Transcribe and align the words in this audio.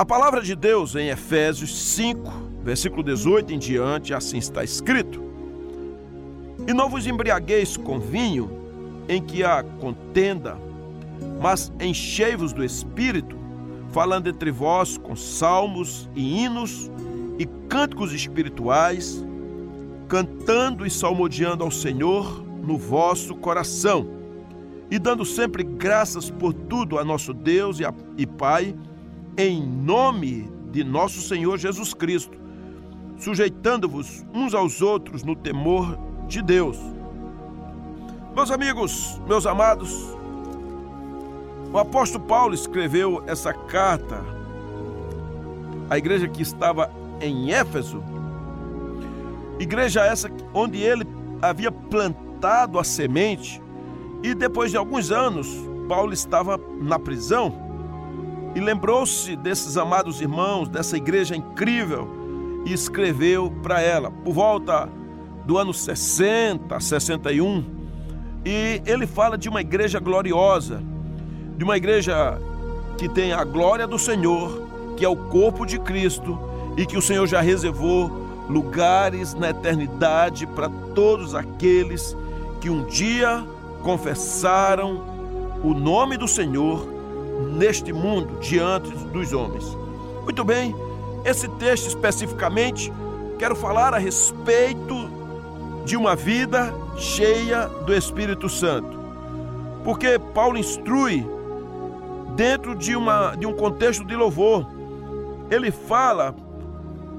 A 0.00 0.04
palavra 0.06 0.40
de 0.40 0.56
Deus 0.56 0.96
em 0.96 1.10
Efésios 1.10 1.78
5, 1.78 2.32
versículo 2.64 3.02
18 3.02 3.52
em 3.52 3.58
diante, 3.58 4.14
assim 4.14 4.38
está 4.38 4.64
escrito: 4.64 5.22
E 6.66 6.72
não 6.72 6.88
vos 6.88 7.06
embriagueis 7.06 7.76
com 7.76 8.00
vinho, 8.00 8.50
em 9.06 9.22
que 9.22 9.44
há 9.44 9.62
contenda, 9.62 10.56
mas 11.38 11.70
enchei-vos 11.78 12.54
do 12.54 12.64
espírito, 12.64 13.36
falando 13.90 14.30
entre 14.30 14.50
vós 14.50 14.96
com 14.96 15.14
salmos 15.14 16.08
e 16.14 16.44
hinos 16.44 16.90
e 17.38 17.44
cânticos 17.68 18.14
espirituais, 18.14 19.22
cantando 20.08 20.86
e 20.86 20.90
salmodiando 20.90 21.62
ao 21.62 21.70
Senhor 21.70 22.42
no 22.42 22.78
vosso 22.78 23.34
coração, 23.34 24.08
e 24.90 24.98
dando 24.98 25.26
sempre 25.26 25.62
graças 25.62 26.30
por 26.30 26.54
tudo 26.54 26.98
a 26.98 27.04
nosso 27.04 27.34
Deus 27.34 27.80
e, 27.80 27.84
a, 27.84 27.92
e 28.16 28.26
Pai, 28.26 28.74
em 29.36 29.62
nome 29.62 30.50
de 30.70 30.84
nosso 30.84 31.20
Senhor 31.20 31.58
Jesus 31.58 31.94
Cristo, 31.94 32.38
sujeitando-vos 33.18 34.24
uns 34.32 34.54
aos 34.54 34.80
outros 34.80 35.22
no 35.22 35.34
temor 35.34 35.98
de 36.26 36.42
Deus. 36.42 36.78
Meus 38.34 38.50
amigos, 38.50 39.20
meus 39.26 39.46
amados, 39.46 40.16
o 41.72 41.78
apóstolo 41.78 42.24
Paulo 42.24 42.54
escreveu 42.54 43.22
essa 43.26 43.52
carta 43.52 44.24
à 45.88 45.98
igreja 45.98 46.28
que 46.28 46.42
estava 46.42 46.90
em 47.20 47.52
Éfeso, 47.52 48.02
igreja 49.58 50.04
essa 50.04 50.30
onde 50.54 50.78
ele 50.78 51.06
havia 51.42 51.70
plantado 51.70 52.78
a 52.78 52.84
semente, 52.84 53.60
e 54.22 54.34
depois 54.34 54.70
de 54.70 54.76
alguns 54.76 55.10
anos, 55.10 55.48
Paulo 55.88 56.12
estava 56.12 56.58
na 56.80 56.98
prisão 56.98 57.69
e 58.54 58.60
lembrou-se 58.60 59.36
desses 59.36 59.76
amados 59.76 60.20
irmãos, 60.20 60.68
dessa 60.68 60.96
igreja 60.96 61.36
incrível, 61.36 62.08
e 62.64 62.72
escreveu 62.72 63.50
para 63.62 63.80
ela 63.80 64.10
por 64.10 64.32
volta 64.34 64.88
do 65.46 65.56
ano 65.56 65.72
60, 65.72 66.78
61. 66.78 67.64
E 68.44 68.82
ele 68.84 69.06
fala 69.06 69.38
de 69.38 69.48
uma 69.48 69.60
igreja 69.60 70.00
gloriosa, 70.00 70.82
de 71.56 71.64
uma 71.64 71.76
igreja 71.76 72.38
que 72.98 73.08
tem 73.08 73.32
a 73.32 73.44
glória 73.44 73.86
do 73.86 73.98
Senhor, 73.98 74.68
que 74.96 75.04
é 75.04 75.08
o 75.08 75.16
corpo 75.16 75.64
de 75.64 75.78
Cristo 75.78 76.38
e 76.76 76.84
que 76.84 76.96
o 76.96 77.02
Senhor 77.02 77.26
já 77.26 77.40
reservou 77.40 78.10
lugares 78.48 79.34
na 79.34 79.50
eternidade 79.50 80.46
para 80.46 80.68
todos 80.94 81.34
aqueles 81.34 82.16
que 82.60 82.68
um 82.68 82.84
dia 82.84 83.44
confessaram 83.82 85.02
o 85.62 85.72
nome 85.72 86.16
do 86.16 86.26
Senhor 86.26 86.99
neste 87.56 87.92
mundo 87.92 88.38
diante 88.40 88.90
dos 88.90 89.32
homens. 89.32 89.64
Muito 90.24 90.44
bem, 90.44 90.74
esse 91.24 91.48
texto 91.48 91.88
especificamente 91.88 92.92
quero 93.38 93.56
falar 93.56 93.94
a 93.94 93.98
respeito 93.98 95.10
de 95.84 95.96
uma 95.96 96.14
vida 96.14 96.72
cheia 96.96 97.66
do 97.66 97.94
Espírito 97.94 98.48
Santo. 98.48 98.98
Porque 99.84 100.18
Paulo 100.34 100.58
instrui 100.58 101.26
dentro 102.36 102.74
de, 102.74 102.94
uma, 102.94 103.34
de 103.34 103.46
um 103.46 103.52
contexto 103.52 104.04
de 104.04 104.14
louvor. 104.14 104.66
Ele 105.50 105.70
fala 105.70 106.34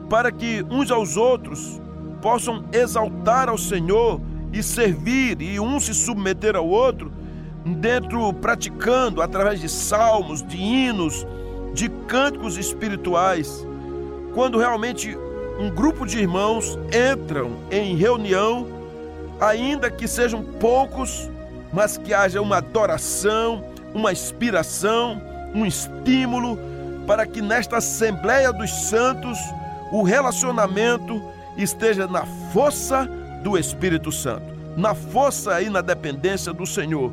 para 0.09 0.31
que 0.31 0.65
uns 0.69 0.91
aos 0.91 1.17
outros 1.17 1.81
possam 2.21 2.65
exaltar 2.71 3.49
ao 3.49 3.57
Senhor 3.57 4.21
e 4.53 4.61
servir 4.61 5.41
e 5.41 5.59
um 5.59 5.79
se 5.79 5.93
submeter 5.93 6.55
ao 6.55 6.67
outro 6.67 7.11
dentro 7.65 8.33
praticando 8.33 9.21
através 9.21 9.59
de 9.59 9.69
salmos, 9.69 10.45
de 10.45 10.57
hinos, 10.57 11.25
de 11.73 11.89
cânticos 12.07 12.57
espirituais. 12.57 13.65
Quando 14.33 14.57
realmente 14.57 15.17
um 15.59 15.69
grupo 15.69 16.05
de 16.05 16.19
irmãos 16.19 16.77
entram 16.87 17.57
em 17.69 17.95
reunião, 17.95 18.67
ainda 19.39 19.89
que 19.91 20.07
sejam 20.07 20.43
poucos, 20.59 21.29
mas 21.71 21.97
que 21.97 22.13
haja 22.13 22.41
uma 22.41 22.57
adoração, 22.57 23.63
uma 23.93 24.11
inspiração, 24.11 25.21
um 25.53 25.65
estímulo 25.65 26.57
para 27.05 27.25
que 27.25 27.41
nesta 27.41 27.77
Assembleia 27.77 28.51
dos 28.51 28.71
Santos 28.71 29.37
o 29.91 30.03
relacionamento 30.03 31.21
esteja 31.57 32.07
na 32.07 32.25
força 32.53 33.07
do 33.43 33.57
Espírito 33.57 34.11
Santo, 34.11 34.45
na 34.77 34.95
força 34.95 35.61
e 35.61 35.69
na 35.69 35.81
dependência 35.81 36.53
do 36.53 36.65
Senhor, 36.65 37.11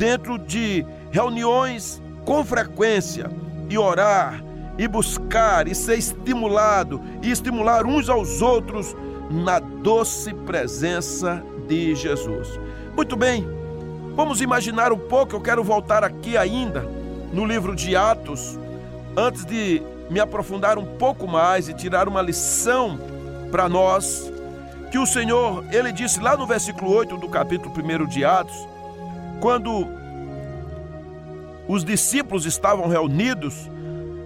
dentro 0.00 0.38
de 0.38 0.86
reuniões 1.10 2.02
com 2.24 2.42
frequência 2.42 3.30
e 3.68 3.76
orar 3.76 4.42
e 4.78 4.88
buscar 4.88 5.68
e 5.68 5.74
ser 5.74 5.98
estimulado 5.98 7.02
e 7.22 7.30
estimular 7.30 7.84
uns 7.84 8.08
aos 8.08 8.40
outros 8.40 8.96
na 9.30 9.58
doce 9.58 10.32
presença 10.32 11.44
de 11.68 11.94
Jesus. 11.94 12.58
Muito 12.96 13.14
bem, 13.14 13.46
vamos 14.16 14.40
imaginar 14.40 14.90
um 14.90 14.98
pouco. 14.98 15.36
Eu 15.36 15.40
quero 15.42 15.62
voltar 15.62 16.02
aqui 16.02 16.34
ainda 16.34 16.80
no 17.30 17.44
livro 17.44 17.76
de 17.76 17.94
Atos, 17.94 18.58
antes 19.14 19.44
de 19.44 19.82
me 20.08 20.18
aprofundar 20.18 20.78
um 20.78 20.96
pouco 20.96 21.28
mais 21.28 21.68
e 21.68 21.74
tirar 21.74 22.08
uma 22.08 22.22
lição 22.22 22.98
para 23.50 23.68
nós, 23.68 24.32
que 24.90 24.98
o 24.98 25.04
Senhor, 25.04 25.62
ele 25.70 25.92
disse 25.92 26.20
lá 26.20 26.38
no 26.38 26.46
versículo 26.46 26.90
8 26.90 27.18
do 27.18 27.28
capítulo 27.28 27.70
1 27.76 28.06
de 28.06 28.24
Atos, 28.24 28.66
quando 29.40 29.86
os 31.66 31.84
discípulos 31.84 32.46
estavam 32.46 32.88
reunidos, 32.88 33.70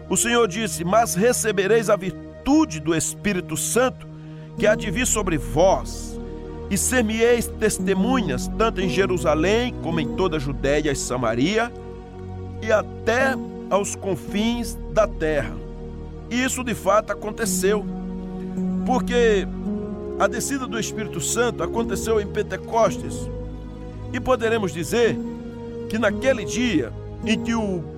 o 0.09 0.17
Senhor 0.17 0.47
disse: 0.49 0.85
Mas 0.85 1.15
recebereis 1.15 1.89
a 1.89 1.97
virtude 1.97 2.81
do 2.81 2.95
Espírito 2.95 3.57
Santo 3.57 4.07
que 4.59 4.67
há 4.67 4.75
de 4.75 4.91
vir 4.91 5.07
sobre 5.07 5.37
vós, 5.37 6.19
e 6.71 6.79
ser-me-eis 6.79 7.47
testemunhas, 7.47 8.49
tanto 8.59 8.81
em 8.81 8.89
Jerusalém 8.89 9.75
como 9.83 10.01
em 10.01 10.15
toda 10.17 10.37
a 10.37 10.41
Judéia 10.41 10.91
e 10.91 10.97
Samaria, 10.97 11.73
e 12.63 12.73
até 12.73 13.35
aos 13.69 13.95
confins 13.95 14.79
da 14.93 15.07
terra. 15.07 15.55
E 16.31 16.43
isso 16.43 16.65
de 16.65 16.75
fato 16.75 17.13
aconteceu, 17.13 17.85
porque 18.87 19.47
a 20.19 20.27
descida 20.27 20.67
do 20.67 20.79
Espírito 20.79 21.21
Santo 21.21 21.63
aconteceu 21.63 22.21
em 22.21 22.27
Pentecostes, 22.27 23.29
e 24.15 24.21
poderemos 24.21 24.73
dizer 24.73 25.19
que 25.91 25.99
naquele 25.99 26.47
dia 26.47 26.91
em 27.27 27.39
que 27.39 27.55
o 27.55 27.93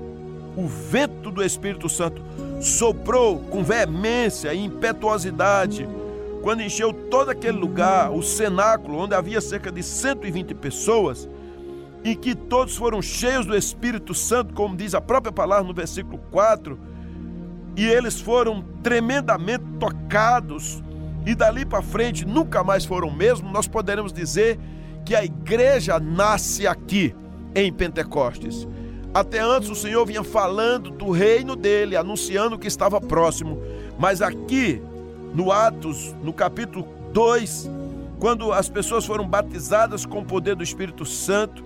o 0.56 0.66
vento 0.66 1.30
do 1.30 1.44
Espírito 1.44 1.88
Santo 1.88 2.22
soprou 2.60 3.38
com 3.38 3.62
veemência 3.62 4.54
e 4.54 4.64
impetuosidade, 4.64 5.86
quando 6.42 6.62
encheu 6.62 6.92
todo 6.92 7.30
aquele 7.30 7.58
lugar, 7.58 8.10
o 8.10 8.22
cenáculo, 8.22 8.98
onde 8.98 9.14
havia 9.14 9.40
cerca 9.40 9.70
de 9.70 9.82
120 9.82 10.54
pessoas, 10.54 11.28
e 12.02 12.16
que 12.16 12.34
todos 12.34 12.76
foram 12.76 13.02
cheios 13.02 13.44
do 13.44 13.54
Espírito 13.54 14.14
Santo, 14.14 14.54
como 14.54 14.76
diz 14.76 14.94
a 14.94 15.00
própria 15.00 15.32
palavra 15.32 15.64
no 15.64 15.74
versículo 15.74 16.18
4, 16.30 16.78
e 17.76 17.84
eles 17.84 18.18
foram 18.18 18.64
tremendamente 18.82 19.64
tocados, 19.78 20.82
e 21.26 21.34
dali 21.34 21.66
para 21.66 21.82
frente 21.82 22.24
nunca 22.24 22.64
mais 22.64 22.86
foram 22.86 23.10
mesmo, 23.10 23.50
nós 23.50 23.68
poderemos 23.68 24.12
dizer 24.12 24.58
que 25.06 25.14
a 25.14 25.24
igreja 25.24 26.00
nasce 26.00 26.66
aqui 26.66 27.14
em 27.54 27.72
Pentecostes. 27.72 28.66
Até 29.14 29.38
antes 29.40 29.70
o 29.70 29.74
Senhor 29.74 30.04
vinha 30.04 30.24
falando 30.24 30.90
do 30.90 31.10
reino 31.10 31.54
dele, 31.54 31.96
anunciando 31.96 32.58
que 32.58 32.66
estava 32.66 33.00
próximo. 33.00 33.62
Mas 33.96 34.20
aqui, 34.20 34.82
no 35.32 35.52
Atos, 35.52 36.14
no 36.22 36.32
capítulo 36.32 36.86
2, 37.12 37.70
quando 38.18 38.52
as 38.52 38.68
pessoas 38.68 39.06
foram 39.06 39.26
batizadas 39.26 40.04
com 40.04 40.18
o 40.18 40.24
poder 40.24 40.56
do 40.56 40.64
Espírito 40.64 41.06
Santo, 41.06 41.64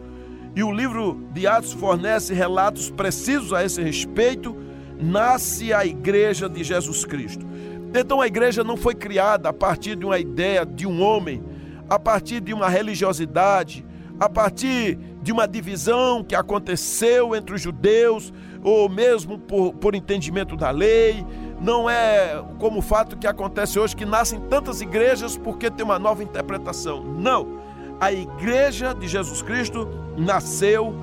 e 0.54 0.62
o 0.62 0.70
livro 0.70 1.26
de 1.32 1.46
Atos 1.46 1.72
fornece 1.72 2.34
relatos 2.34 2.90
precisos 2.90 3.54
a 3.54 3.64
esse 3.64 3.82
respeito, 3.82 4.54
nasce 5.00 5.72
a 5.72 5.86
igreja 5.86 6.46
de 6.46 6.62
Jesus 6.62 7.06
Cristo. 7.06 7.46
Então 7.94 8.20
a 8.20 8.26
igreja 8.26 8.62
não 8.62 8.76
foi 8.76 8.94
criada 8.94 9.48
a 9.48 9.52
partir 9.52 9.96
de 9.96 10.04
uma 10.04 10.18
ideia 10.18 10.66
de 10.66 10.86
um 10.86 11.02
homem, 11.02 11.42
a 11.90 11.98
partir 11.98 12.40
de 12.40 12.54
uma 12.54 12.68
religiosidade, 12.68 13.84
a 14.18 14.28
partir 14.28 14.96
de 15.20 15.32
uma 15.32 15.48
divisão 15.48 16.22
que 16.22 16.36
aconteceu 16.36 17.34
entre 17.34 17.56
os 17.56 17.60
judeus, 17.60 18.32
ou 18.62 18.88
mesmo 18.88 19.38
por, 19.38 19.72
por 19.74 19.94
entendimento 19.96 20.56
da 20.56 20.70
lei. 20.70 21.26
Não 21.60 21.90
é 21.90 22.42
como 22.58 22.78
o 22.78 22.82
fato 22.82 23.16
que 23.16 23.26
acontece 23.26 23.78
hoje, 23.78 23.96
que 23.96 24.04
nascem 24.04 24.40
tantas 24.48 24.80
igrejas 24.80 25.36
porque 25.36 25.70
tem 25.70 25.84
uma 25.84 25.98
nova 25.98 26.22
interpretação. 26.22 27.02
Não. 27.02 27.58
A 27.98 28.12
igreja 28.12 28.94
de 28.94 29.08
Jesus 29.08 29.42
Cristo 29.42 29.88
nasceu 30.16 30.94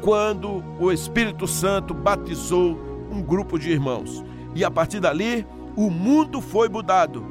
quando 0.00 0.62
o 0.78 0.92
Espírito 0.92 1.46
Santo 1.46 1.92
batizou 1.92 2.78
um 3.10 3.20
grupo 3.20 3.58
de 3.58 3.70
irmãos. 3.70 4.24
E 4.54 4.64
a 4.64 4.70
partir 4.70 5.00
dali, 5.00 5.46
o 5.74 5.90
mundo 5.90 6.40
foi 6.40 6.68
mudado. 6.68 7.26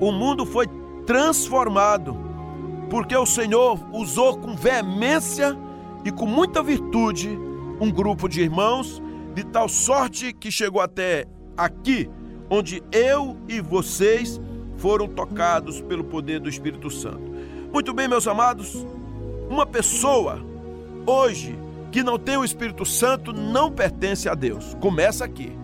O 0.00 0.12
mundo 0.12 0.46
foi 0.46 0.66
transformado 1.08 2.14
porque 2.90 3.16
o 3.16 3.24
Senhor 3.24 3.80
usou 3.94 4.36
com 4.36 4.54
veemência 4.54 5.56
e 6.04 6.12
com 6.12 6.26
muita 6.26 6.62
virtude 6.62 7.30
um 7.80 7.90
grupo 7.90 8.28
de 8.28 8.42
irmãos 8.42 9.02
de 9.34 9.42
tal 9.42 9.70
sorte 9.70 10.34
que 10.34 10.50
chegou 10.50 10.82
até 10.82 11.24
aqui, 11.56 12.10
onde 12.50 12.82
eu 12.92 13.38
e 13.48 13.58
vocês 13.58 14.38
foram 14.76 15.08
tocados 15.08 15.80
pelo 15.80 16.04
poder 16.04 16.40
do 16.40 16.48
Espírito 16.48 16.90
Santo. 16.90 17.22
Muito 17.72 17.94
bem, 17.94 18.06
meus 18.06 18.28
amados, 18.28 18.86
uma 19.48 19.64
pessoa 19.64 20.44
hoje 21.06 21.58
que 21.90 22.02
não 22.02 22.18
tem 22.18 22.36
o 22.36 22.44
Espírito 22.44 22.84
Santo 22.84 23.32
não 23.32 23.72
pertence 23.72 24.28
a 24.28 24.34
Deus. 24.34 24.76
Começa 24.78 25.24
aqui. 25.24 25.56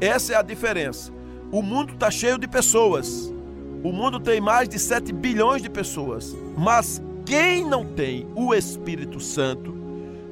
Essa 0.00 0.34
é 0.34 0.36
a 0.36 0.42
diferença. 0.42 1.12
O 1.50 1.60
mundo 1.60 1.94
está 1.94 2.08
cheio 2.08 2.38
de 2.38 2.46
pessoas. 2.46 3.34
O 3.82 3.92
mundo 3.92 4.18
tem 4.18 4.40
mais 4.40 4.68
de 4.68 4.78
7 4.78 5.12
bilhões 5.12 5.62
de 5.62 5.70
pessoas. 5.70 6.36
Mas 6.56 7.02
quem 7.24 7.64
não 7.64 7.84
tem 7.84 8.26
o 8.34 8.54
Espírito 8.54 9.20
Santo 9.20 9.74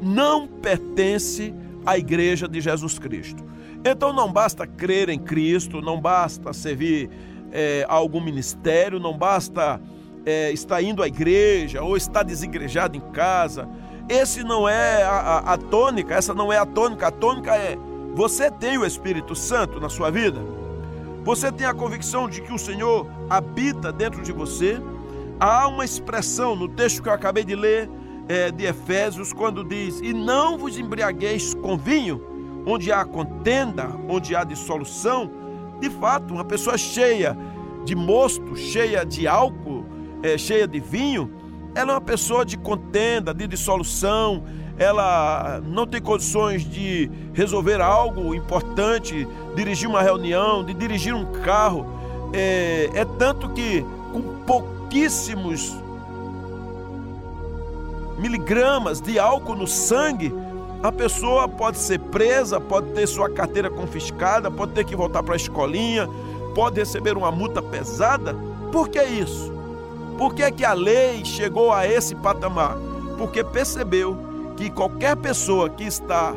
não 0.02 0.46
pertence 0.46 1.54
à 1.84 1.98
igreja 1.98 2.48
de 2.48 2.60
Jesus 2.60 2.98
Cristo. 2.98 3.44
Então 3.84 4.12
não 4.12 4.32
basta 4.32 4.66
crer 4.66 5.08
em 5.08 5.18
Cristo, 5.18 5.80
não 5.80 6.00
basta 6.00 6.52
servir 6.52 7.10
é, 7.52 7.84
a 7.88 7.94
algum 7.94 8.20
ministério, 8.20 8.98
não 8.98 9.16
basta 9.16 9.80
é, 10.24 10.50
estar 10.52 10.82
indo 10.82 11.02
à 11.02 11.06
igreja 11.06 11.82
ou 11.82 11.96
estar 11.96 12.22
desigrejado 12.22 12.96
em 12.96 13.00
casa. 13.12 13.68
Esse 14.08 14.42
não 14.42 14.68
é 14.68 15.02
a, 15.02 15.10
a, 15.10 15.52
a 15.54 15.58
tônica, 15.58 16.14
essa 16.14 16.34
não 16.34 16.52
é 16.52 16.58
a 16.58 16.66
tônica. 16.66 17.06
A 17.06 17.10
tônica 17.10 17.54
é 17.54 17.76
você 18.14 18.50
tem 18.50 18.78
o 18.78 18.86
Espírito 18.86 19.34
Santo 19.34 19.80
na 19.80 19.88
sua 19.88 20.10
vida? 20.10 20.40
Você 21.24 21.50
tem 21.50 21.66
a 21.66 21.72
convicção 21.72 22.28
de 22.28 22.42
que 22.42 22.52
o 22.52 22.58
Senhor 22.58 23.06
habita 23.30 23.90
dentro 23.90 24.22
de 24.22 24.30
você? 24.30 24.78
Há 25.40 25.66
uma 25.66 25.82
expressão 25.82 26.54
no 26.54 26.68
texto 26.68 27.02
que 27.02 27.08
eu 27.08 27.12
acabei 27.14 27.42
de 27.42 27.56
ler 27.56 27.88
é, 28.28 28.50
de 28.50 28.66
Efésios, 28.66 29.32
quando 29.32 29.64
diz: 29.64 30.00
E 30.00 30.12
não 30.12 30.58
vos 30.58 30.78
embriagueis 30.78 31.54
com 31.54 31.78
vinho, 31.78 32.20
onde 32.66 32.92
há 32.92 33.06
contenda, 33.06 33.88
onde 34.06 34.36
há 34.36 34.44
dissolução. 34.44 35.30
De 35.80 35.88
fato, 35.88 36.34
uma 36.34 36.44
pessoa 36.44 36.76
cheia 36.76 37.36
de 37.86 37.94
mosto, 37.94 38.54
cheia 38.54 39.04
de 39.04 39.26
álcool, 39.26 39.86
é, 40.22 40.36
cheia 40.36 40.68
de 40.68 40.78
vinho, 40.78 41.30
ela 41.74 41.92
é 41.92 41.94
uma 41.94 42.00
pessoa 42.02 42.44
de 42.44 42.58
contenda, 42.58 43.32
de 43.32 43.46
dissolução, 43.46 44.44
ela 44.78 45.60
não 45.64 45.86
tem 45.86 46.00
condições 46.00 46.64
de 46.64 47.10
resolver 47.32 47.80
algo 47.80 48.34
importante, 48.34 49.26
dirigir 49.54 49.88
uma 49.88 50.02
reunião, 50.02 50.64
de 50.64 50.74
dirigir 50.74 51.14
um 51.14 51.24
carro. 51.42 51.86
É, 52.32 52.90
é 52.94 53.04
tanto 53.04 53.48
que 53.50 53.84
com 54.12 54.22
pouquíssimos 54.44 55.72
miligramas 58.18 59.00
de 59.00 59.18
álcool 59.18 59.56
no 59.56 59.66
sangue, 59.66 60.34
a 60.82 60.92
pessoa 60.92 61.48
pode 61.48 61.78
ser 61.78 61.98
presa, 61.98 62.60
pode 62.60 62.88
ter 62.92 63.06
sua 63.06 63.30
carteira 63.30 63.70
confiscada, 63.70 64.50
pode 64.50 64.72
ter 64.72 64.84
que 64.84 64.94
voltar 64.94 65.22
para 65.22 65.34
a 65.34 65.36
escolinha, 65.36 66.08
pode 66.54 66.78
receber 66.78 67.16
uma 67.16 67.30
multa 67.30 67.62
pesada. 67.62 68.36
Por 68.70 68.88
que 68.88 69.02
isso? 69.02 69.52
Por 70.18 70.34
que, 70.34 70.42
é 70.42 70.50
que 70.50 70.64
a 70.64 70.72
lei 70.72 71.24
chegou 71.24 71.72
a 71.72 71.86
esse 71.86 72.14
patamar? 72.14 72.76
Porque 73.18 73.42
percebeu 73.42 74.33
que 74.56 74.70
qualquer 74.70 75.16
pessoa 75.16 75.68
que 75.68 75.84
está 75.84 76.34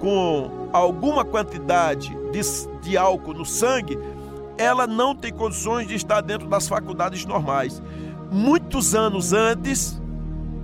com 0.00 0.68
alguma 0.72 1.24
quantidade 1.24 2.16
de, 2.32 2.40
de 2.80 2.96
álcool 2.96 3.34
no 3.34 3.44
sangue, 3.44 3.98
ela 4.56 4.86
não 4.86 5.14
tem 5.14 5.32
condições 5.32 5.86
de 5.86 5.94
estar 5.94 6.20
dentro 6.20 6.48
das 6.48 6.68
faculdades 6.68 7.24
normais. 7.24 7.82
Muitos 8.30 8.94
anos 8.94 9.32
antes, 9.32 10.00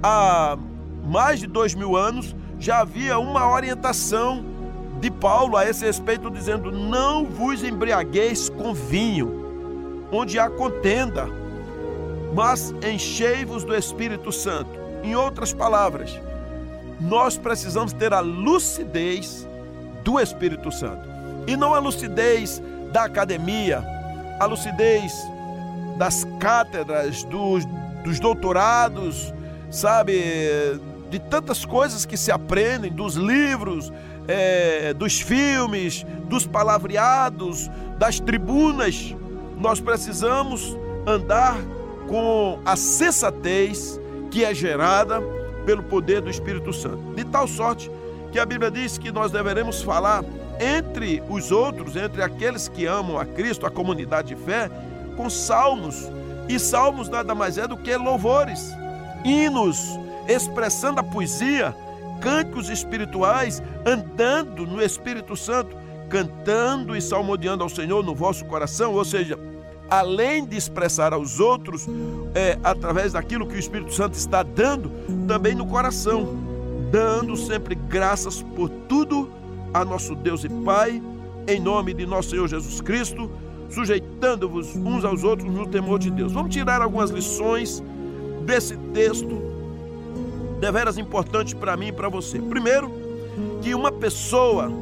há 0.02 0.56
mais 1.04 1.40
de 1.40 1.46
dois 1.46 1.74
mil 1.74 1.96
anos, 1.96 2.34
já 2.58 2.80
havia 2.80 3.18
uma 3.18 3.50
orientação 3.50 4.44
de 5.00 5.10
Paulo 5.10 5.56
a 5.56 5.68
esse 5.68 5.84
respeito, 5.84 6.30
dizendo: 6.30 6.70
Não 6.70 7.24
vos 7.24 7.62
embriagueis 7.62 8.48
com 8.48 8.72
vinho, 8.72 10.06
onde 10.10 10.38
há 10.38 10.48
contenda, 10.48 11.28
mas 12.34 12.74
enchei-vos 12.82 13.64
do 13.64 13.74
Espírito 13.74 14.32
Santo. 14.32 14.70
Em 15.02 15.14
outras 15.14 15.52
palavras, 15.52 16.20
nós 17.00 17.36
precisamos 17.36 17.92
ter 17.92 18.12
a 18.12 18.20
lucidez 18.20 19.46
do 20.02 20.18
Espírito 20.18 20.70
Santo. 20.72 21.08
E 21.46 21.56
não 21.56 21.74
a 21.74 21.78
lucidez 21.78 22.62
da 22.92 23.04
academia, 23.04 23.84
a 24.40 24.46
lucidez 24.46 25.12
das 25.98 26.24
cátedras, 26.40 27.24
dos, 27.24 27.64
dos 28.04 28.18
doutorados, 28.20 29.32
sabe, 29.70 30.22
de 31.10 31.18
tantas 31.18 31.64
coisas 31.64 32.04
que 32.04 32.16
se 32.16 32.30
aprendem, 32.30 32.90
dos 32.90 33.14
livros, 33.14 33.92
é, 34.28 34.92
dos 34.94 35.20
filmes, 35.20 36.04
dos 36.24 36.46
palavreados, 36.46 37.70
das 37.98 38.20
tribunas. 38.20 39.14
Nós 39.58 39.80
precisamos 39.80 40.76
andar 41.06 41.56
com 42.08 42.58
a 42.64 42.76
sensatez 42.76 44.00
que 44.30 44.44
é 44.44 44.54
gerada 44.54 45.22
pelo 45.66 45.82
poder 45.82 46.22
do 46.22 46.30
Espírito 46.30 46.72
Santo. 46.72 47.14
De 47.14 47.24
tal 47.24 47.46
sorte 47.46 47.90
que 48.32 48.38
a 48.38 48.46
Bíblia 48.46 48.70
diz 48.70 48.96
que 48.96 49.10
nós 49.10 49.32
deveremos 49.32 49.82
falar 49.82 50.24
entre 50.60 51.22
os 51.28 51.50
outros, 51.50 51.96
entre 51.96 52.22
aqueles 52.22 52.68
que 52.68 52.86
amam 52.86 53.18
a 53.18 53.26
Cristo, 53.26 53.66
a 53.66 53.70
comunidade 53.70 54.28
de 54.28 54.36
fé, 54.36 54.70
com 55.16 55.28
salmos. 55.28 56.08
E 56.48 56.58
salmos 56.58 57.08
nada 57.08 57.34
mais 57.34 57.58
é 57.58 57.66
do 57.66 57.76
que 57.76 57.94
louvores, 57.96 58.70
hinos, 59.24 59.98
expressando 60.28 61.00
a 61.00 61.02
poesia, 61.02 61.74
cânticos 62.20 62.70
espirituais, 62.70 63.60
andando 63.84 64.64
no 64.64 64.80
Espírito 64.80 65.36
Santo, 65.36 65.76
cantando 66.08 66.96
e 66.96 67.02
salmodiando 67.02 67.64
ao 67.64 67.68
Senhor 67.68 68.04
no 68.04 68.14
vosso 68.14 68.44
coração, 68.44 68.94
ou 68.94 69.04
seja, 69.04 69.36
além 69.90 70.44
de 70.44 70.56
expressar 70.56 71.12
aos 71.12 71.40
outros 71.40 71.86
é, 72.34 72.58
através 72.62 73.12
daquilo 73.12 73.46
que 73.46 73.54
o 73.54 73.58
Espírito 73.58 73.92
Santo 73.92 74.14
está 74.14 74.42
dando, 74.42 74.90
também 75.26 75.54
no 75.54 75.66
coração, 75.66 76.36
dando 76.90 77.36
sempre 77.36 77.74
graças 77.74 78.42
por 78.42 78.68
tudo 78.68 79.30
a 79.74 79.84
nosso 79.84 80.14
Deus 80.14 80.44
e 80.44 80.48
Pai, 80.48 81.02
em 81.46 81.60
nome 81.60 81.92
de 81.92 82.06
nosso 82.06 82.30
Senhor 82.30 82.48
Jesus 82.48 82.80
Cristo, 82.80 83.30
sujeitando-vos 83.68 84.74
uns 84.74 85.04
aos 85.04 85.24
outros 85.24 85.52
no 85.52 85.66
temor 85.66 85.98
de 85.98 86.10
Deus. 86.10 86.32
Vamos 86.32 86.54
tirar 86.54 86.80
algumas 86.80 87.10
lições 87.10 87.82
desse 88.44 88.76
texto, 88.94 89.42
deveras 90.60 90.96
importante 90.96 91.54
para 91.54 91.76
mim 91.76 91.88
e 91.88 91.92
para 91.92 92.08
você. 92.08 92.38
Primeiro, 92.38 92.90
que 93.62 93.74
uma 93.74 93.92
pessoa 93.92 94.72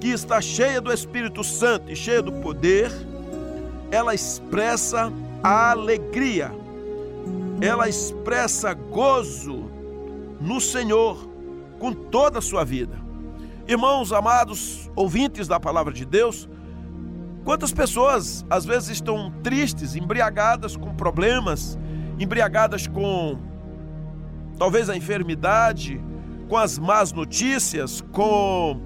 que 0.00 0.08
está 0.08 0.40
cheia 0.40 0.80
do 0.80 0.92
Espírito 0.92 1.42
Santo 1.42 1.90
e 1.90 1.96
cheia 1.96 2.20
do 2.20 2.32
poder, 2.32 2.90
ela 3.90 4.14
expressa 4.14 5.12
a 5.42 5.70
alegria, 5.70 6.52
ela 7.60 7.88
expressa 7.88 8.74
gozo 8.74 9.77
no 10.40 10.60
Senhor 10.60 11.28
com 11.78 11.92
toda 11.92 12.38
a 12.38 12.42
sua 12.42 12.64
vida. 12.64 12.98
Irmãos 13.66 14.12
amados, 14.12 14.90
ouvintes 14.96 15.46
da 15.46 15.60
palavra 15.60 15.92
de 15.92 16.04
Deus, 16.04 16.48
quantas 17.44 17.72
pessoas 17.72 18.44
às 18.48 18.64
vezes 18.64 18.88
estão 18.88 19.32
tristes, 19.42 19.94
embriagadas 19.94 20.76
com 20.76 20.94
problemas, 20.94 21.78
embriagadas 22.18 22.86
com 22.86 23.38
talvez 24.58 24.88
a 24.88 24.96
enfermidade, 24.96 26.00
com 26.48 26.56
as 26.56 26.78
más 26.78 27.12
notícias, 27.12 28.00
com 28.12 28.80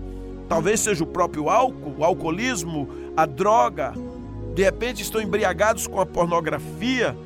talvez 0.48 0.80
seja 0.80 1.04
o 1.04 1.06
próprio 1.06 1.48
álcool, 1.48 1.94
o 1.98 2.04
alcoolismo, 2.04 2.88
a 3.16 3.24
droga, 3.24 3.94
de 4.54 4.62
repente 4.62 5.02
estão 5.02 5.20
embriagados 5.20 5.86
com 5.86 6.00
a 6.00 6.04
pornografia, 6.04 7.16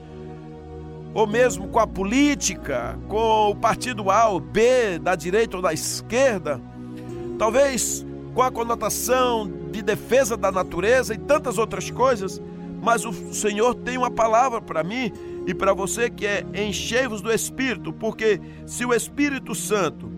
ou 1.16 1.26
mesmo 1.26 1.66
com 1.68 1.78
a 1.78 1.86
política, 1.86 2.98
com 3.08 3.48
o 3.48 3.56
partido 3.56 4.10
A 4.10 4.28
ou 4.28 4.38
B, 4.38 4.98
da 4.98 5.14
direita 5.14 5.56
ou 5.56 5.62
da 5.62 5.72
esquerda, 5.72 6.60
talvez 7.38 8.04
com 8.34 8.42
a 8.42 8.50
conotação 8.50 9.50
de 9.72 9.80
defesa 9.80 10.36
da 10.36 10.52
natureza 10.52 11.14
e 11.14 11.18
tantas 11.18 11.56
outras 11.56 11.90
coisas, 11.90 12.38
mas 12.82 13.06
o 13.06 13.32
Senhor 13.32 13.74
tem 13.74 13.96
uma 13.96 14.10
palavra 14.10 14.60
para 14.60 14.84
mim 14.84 15.10
e 15.46 15.54
para 15.54 15.72
você 15.72 16.10
que 16.10 16.26
é 16.26 16.44
enchei-vos 16.54 17.22
do 17.22 17.32
Espírito, 17.32 17.94
porque 17.94 18.38
se 18.66 18.84
o 18.84 18.92
Espírito 18.92 19.54
Santo 19.54 20.12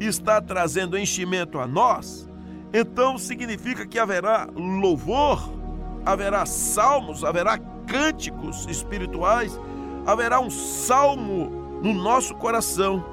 está 0.00 0.40
trazendo 0.40 0.98
enchimento 0.98 1.60
a 1.60 1.66
nós, 1.66 2.28
então 2.74 3.16
significa 3.18 3.86
que 3.86 4.00
haverá 4.00 4.48
louvor 4.52 5.60
haverá 6.04 6.46
salmos, 6.46 7.24
haverá 7.24 7.58
cânticos 7.86 8.66
espirituais, 8.68 9.58
haverá 10.10 10.40
um 10.40 10.50
salmo 10.50 11.80
no 11.82 11.94
nosso 11.94 12.34
coração. 12.34 13.04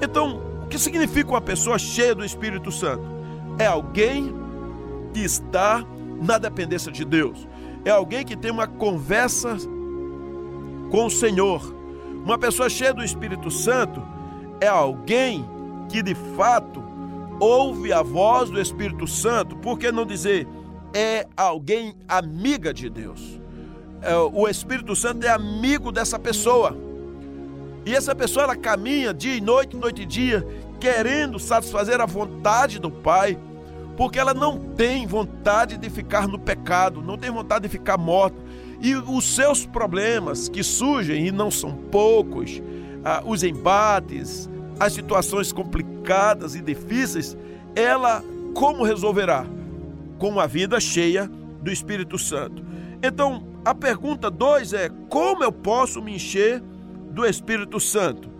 Então, 0.00 0.42
o 0.64 0.66
que 0.66 0.78
significa 0.78 1.30
uma 1.30 1.40
pessoa 1.40 1.78
cheia 1.78 2.14
do 2.14 2.24
Espírito 2.24 2.70
Santo? 2.70 3.04
É 3.58 3.66
alguém 3.66 4.34
que 5.12 5.20
está 5.20 5.84
na 6.20 6.38
dependência 6.38 6.90
de 6.90 7.04
Deus. 7.04 7.46
É 7.84 7.90
alguém 7.90 8.24
que 8.24 8.36
tem 8.36 8.50
uma 8.50 8.66
conversa 8.66 9.56
com 10.90 11.06
o 11.06 11.10
Senhor. 11.10 11.74
Uma 12.24 12.38
pessoa 12.38 12.68
cheia 12.68 12.92
do 12.92 13.02
Espírito 13.02 13.50
Santo 13.50 14.02
é 14.60 14.68
alguém 14.68 15.44
que 15.88 16.02
de 16.02 16.14
fato 16.36 16.82
ouve 17.40 17.92
a 17.92 18.02
voz 18.02 18.50
do 18.50 18.60
Espírito 18.60 19.06
Santo, 19.06 19.56
por 19.56 19.78
que 19.78 19.90
não 19.90 20.06
dizer 20.06 20.46
é 20.94 21.26
alguém 21.36 21.94
amiga 22.06 22.72
de 22.72 22.88
Deus? 22.88 23.41
É, 24.02 24.16
o 24.16 24.48
Espírito 24.48 24.96
Santo 24.96 25.24
é 25.24 25.30
amigo 25.30 25.92
dessa 25.92 26.18
pessoa. 26.18 26.76
E 27.86 27.94
essa 27.94 28.14
pessoa 28.14 28.44
ela 28.44 28.56
caminha 28.56 29.14
dia 29.14 29.36
e 29.36 29.40
noite, 29.40 29.76
noite 29.76 30.02
e 30.02 30.06
dia, 30.06 30.46
querendo 30.80 31.38
satisfazer 31.38 32.00
a 32.00 32.06
vontade 32.06 32.78
do 32.78 32.90
Pai, 32.90 33.38
porque 33.96 34.18
ela 34.18 34.34
não 34.34 34.58
tem 34.58 35.06
vontade 35.06 35.76
de 35.76 35.88
ficar 35.88 36.26
no 36.26 36.38
pecado, 36.38 37.02
não 37.02 37.16
tem 37.16 37.30
vontade 37.30 37.62
de 37.62 37.68
ficar 37.68 37.96
morta. 37.96 38.36
E 38.80 38.96
os 38.96 39.24
seus 39.24 39.64
problemas 39.64 40.48
que 40.48 40.62
surgem, 40.62 41.26
e 41.26 41.30
não 41.30 41.50
são 41.50 41.72
poucos, 41.72 42.60
ah, 43.04 43.22
os 43.24 43.44
embates, 43.44 44.48
as 44.78 44.92
situações 44.92 45.52
complicadas 45.52 46.56
e 46.56 46.60
difíceis, 46.60 47.36
ela 47.76 48.24
como 48.54 48.82
resolverá? 48.82 49.46
Com 50.18 50.38
a 50.38 50.46
vida 50.46 50.78
cheia 50.80 51.30
do 51.60 51.70
Espírito 51.70 52.18
Santo. 52.18 52.64
Então, 53.02 53.51
a 53.64 53.74
pergunta 53.74 54.30
2 54.30 54.72
é: 54.72 54.90
como 55.08 55.44
eu 55.44 55.52
posso 55.52 56.02
me 56.02 56.14
encher 56.14 56.60
do 57.10 57.24
Espírito 57.24 57.78
Santo? 57.78 58.30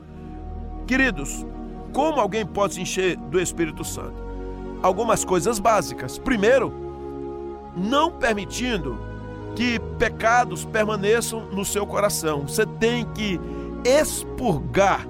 Queridos, 0.86 1.46
como 1.92 2.20
alguém 2.20 2.44
pode 2.44 2.74
se 2.74 2.80
encher 2.80 3.16
do 3.16 3.40
Espírito 3.40 3.84
Santo? 3.84 4.22
Algumas 4.82 5.24
coisas 5.24 5.58
básicas. 5.58 6.18
Primeiro, 6.18 6.72
não 7.76 8.10
permitindo 8.10 8.98
que 9.54 9.78
pecados 9.98 10.64
permaneçam 10.64 11.46
no 11.52 11.64
seu 11.64 11.86
coração. 11.86 12.48
Você 12.48 12.66
tem 12.66 13.04
que 13.14 13.38
expurgar 13.84 15.06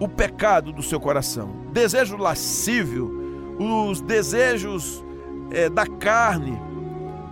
o 0.00 0.08
pecado 0.08 0.72
do 0.72 0.82
seu 0.82 0.98
coração. 0.98 1.50
Desejo 1.72 2.16
lascívio, 2.16 3.56
os 3.58 4.00
desejos 4.00 5.04
é, 5.50 5.68
da 5.68 5.86
carne, 5.86 6.60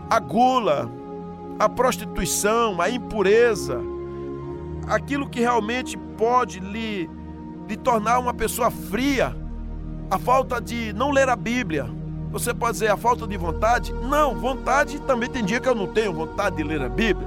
a 0.09 0.19
gula, 0.21 0.91
a 1.59 1.69
prostituição, 1.69 2.81
a 2.81 2.91
impureza, 2.91 3.81
aquilo 4.89 5.29
que 5.29 5.41
realmente 5.41 5.97
pode 5.97 6.61
lhe, 6.61 7.09
lhe 7.69 7.77
tornar 7.77 8.19
uma 8.19 8.35
pessoa 8.35 8.71
fria, 8.71 9.37
a 10.11 10.19
falta 10.19 10.61
de 10.61 10.93
não 10.93 11.11
ler 11.11 11.29
a 11.29 11.37
Bíblia. 11.37 11.89
Você 12.31 12.53
pode 12.53 12.73
dizer 12.73 12.91
a 12.91 12.97
falta 12.97 13.27
de 13.27 13.37
vontade? 13.37 13.93
Não, 13.93 14.35
vontade 14.35 15.01
também 15.03 15.29
tem 15.29 15.45
dia 15.45 15.61
que 15.61 15.69
eu 15.69 15.75
não 15.75 15.87
tenho 15.87 16.13
vontade 16.13 16.57
de 16.57 16.65
ler 16.65 16.83
a 16.83 16.89
Bíblia. 16.89 17.27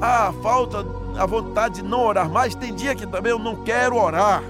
Ah, 0.00 0.28
a 0.28 0.32
falta, 0.32 0.86
a 1.18 1.26
vontade 1.26 1.82
de 1.82 1.88
não 1.88 2.04
orar 2.04 2.30
mais, 2.30 2.54
tem 2.54 2.72
dia 2.72 2.94
que 2.94 3.06
também 3.06 3.32
eu 3.32 3.38
não 3.38 3.56
quero 3.56 3.96
orar. 3.96 4.42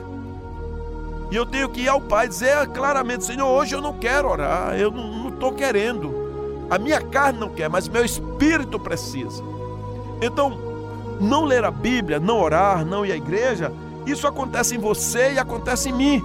E 1.31 1.37
eu 1.37 1.45
tenho 1.45 1.69
que 1.69 1.83
ir 1.83 1.89
ao 1.89 2.01
Pai 2.01 2.29
dizer 2.29 2.67
claramente: 2.69 3.25
Senhor, 3.25 3.47
hoje 3.47 3.75
eu 3.75 3.81
não 3.81 3.95
quero 3.95 4.29
orar, 4.29 4.79
eu 4.79 4.91
não 4.91 5.31
estou 5.31 5.53
querendo. 5.53 6.18
A 6.71 6.79
minha 6.79 7.01
carne 7.01 7.39
não 7.39 7.49
quer, 7.49 7.69
mas 7.69 7.89
meu 7.89 8.05
espírito 8.05 8.79
precisa. 8.79 9.43
Então, 10.21 10.59
não 11.21 11.45
ler 11.45 11.65
a 11.65 11.71
Bíblia, 11.71 12.21
não 12.21 12.41
orar, 12.41 12.85
não 12.85 13.05
ir 13.05 13.13
à 13.13 13.17
igreja, 13.17 13.73
isso 14.07 14.27
acontece 14.27 14.75
em 14.75 14.79
você 14.79 15.35
e 15.35 15.39
acontece 15.39 15.91
em 15.91 15.93
mim. 15.93 16.25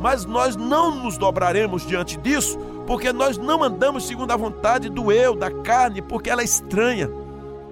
Mas 0.00 0.24
nós 0.24 0.56
não 0.56 0.94
nos 0.94 1.16
dobraremos 1.16 1.86
diante 1.86 2.16
disso, 2.18 2.58
porque 2.86 3.12
nós 3.12 3.38
não 3.38 3.62
andamos 3.62 4.06
segundo 4.06 4.30
a 4.30 4.36
vontade 4.36 4.88
do 4.88 5.10
eu, 5.10 5.34
da 5.34 5.50
carne, 5.50 6.02
porque 6.02 6.30
ela 6.30 6.42
é 6.42 6.44
estranha, 6.44 7.10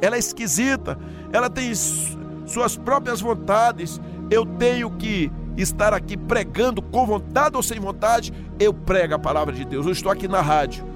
ela 0.01 0.17
é 0.17 0.19
esquisita, 0.19 0.99
ela 1.33 1.51
tem 1.51 1.73
suas 1.75 2.77
próprias 2.77 3.21
vontades. 3.21 4.01
Eu 4.31 4.47
tenho 4.47 4.91
que 4.91 5.31
estar 5.57 5.93
aqui 5.93 6.17
pregando 6.17 6.81
com 6.81 7.07
vontade 7.07 7.57
ou 7.57 7.63
sem 7.63 7.79
vontade, 7.79 8.33
eu 8.59 8.73
prego 8.73 9.15
a 9.15 9.19
palavra 9.19 9.55
de 9.55 9.65
Deus. 9.65 9.87
Eu 9.87 9.93
estou 9.93 10.11
aqui 10.11 10.27
na 10.27 10.41
rádio. 10.41 10.94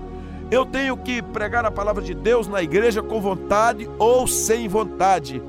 Eu 0.51 0.65
tenho 0.65 0.97
que 0.97 1.21
pregar 1.21 1.65
a 1.67 1.71
palavra 1.71 2.03
de 2.03 2.15
Deus 2.15 2.49
na 2.49 2.63
igreja 2.63 3.03
com 3.03 3.21
vontade 3.21 3.89
ou 3.99 4.27
sem 4.27 4.67
vontade. 4.67 5.43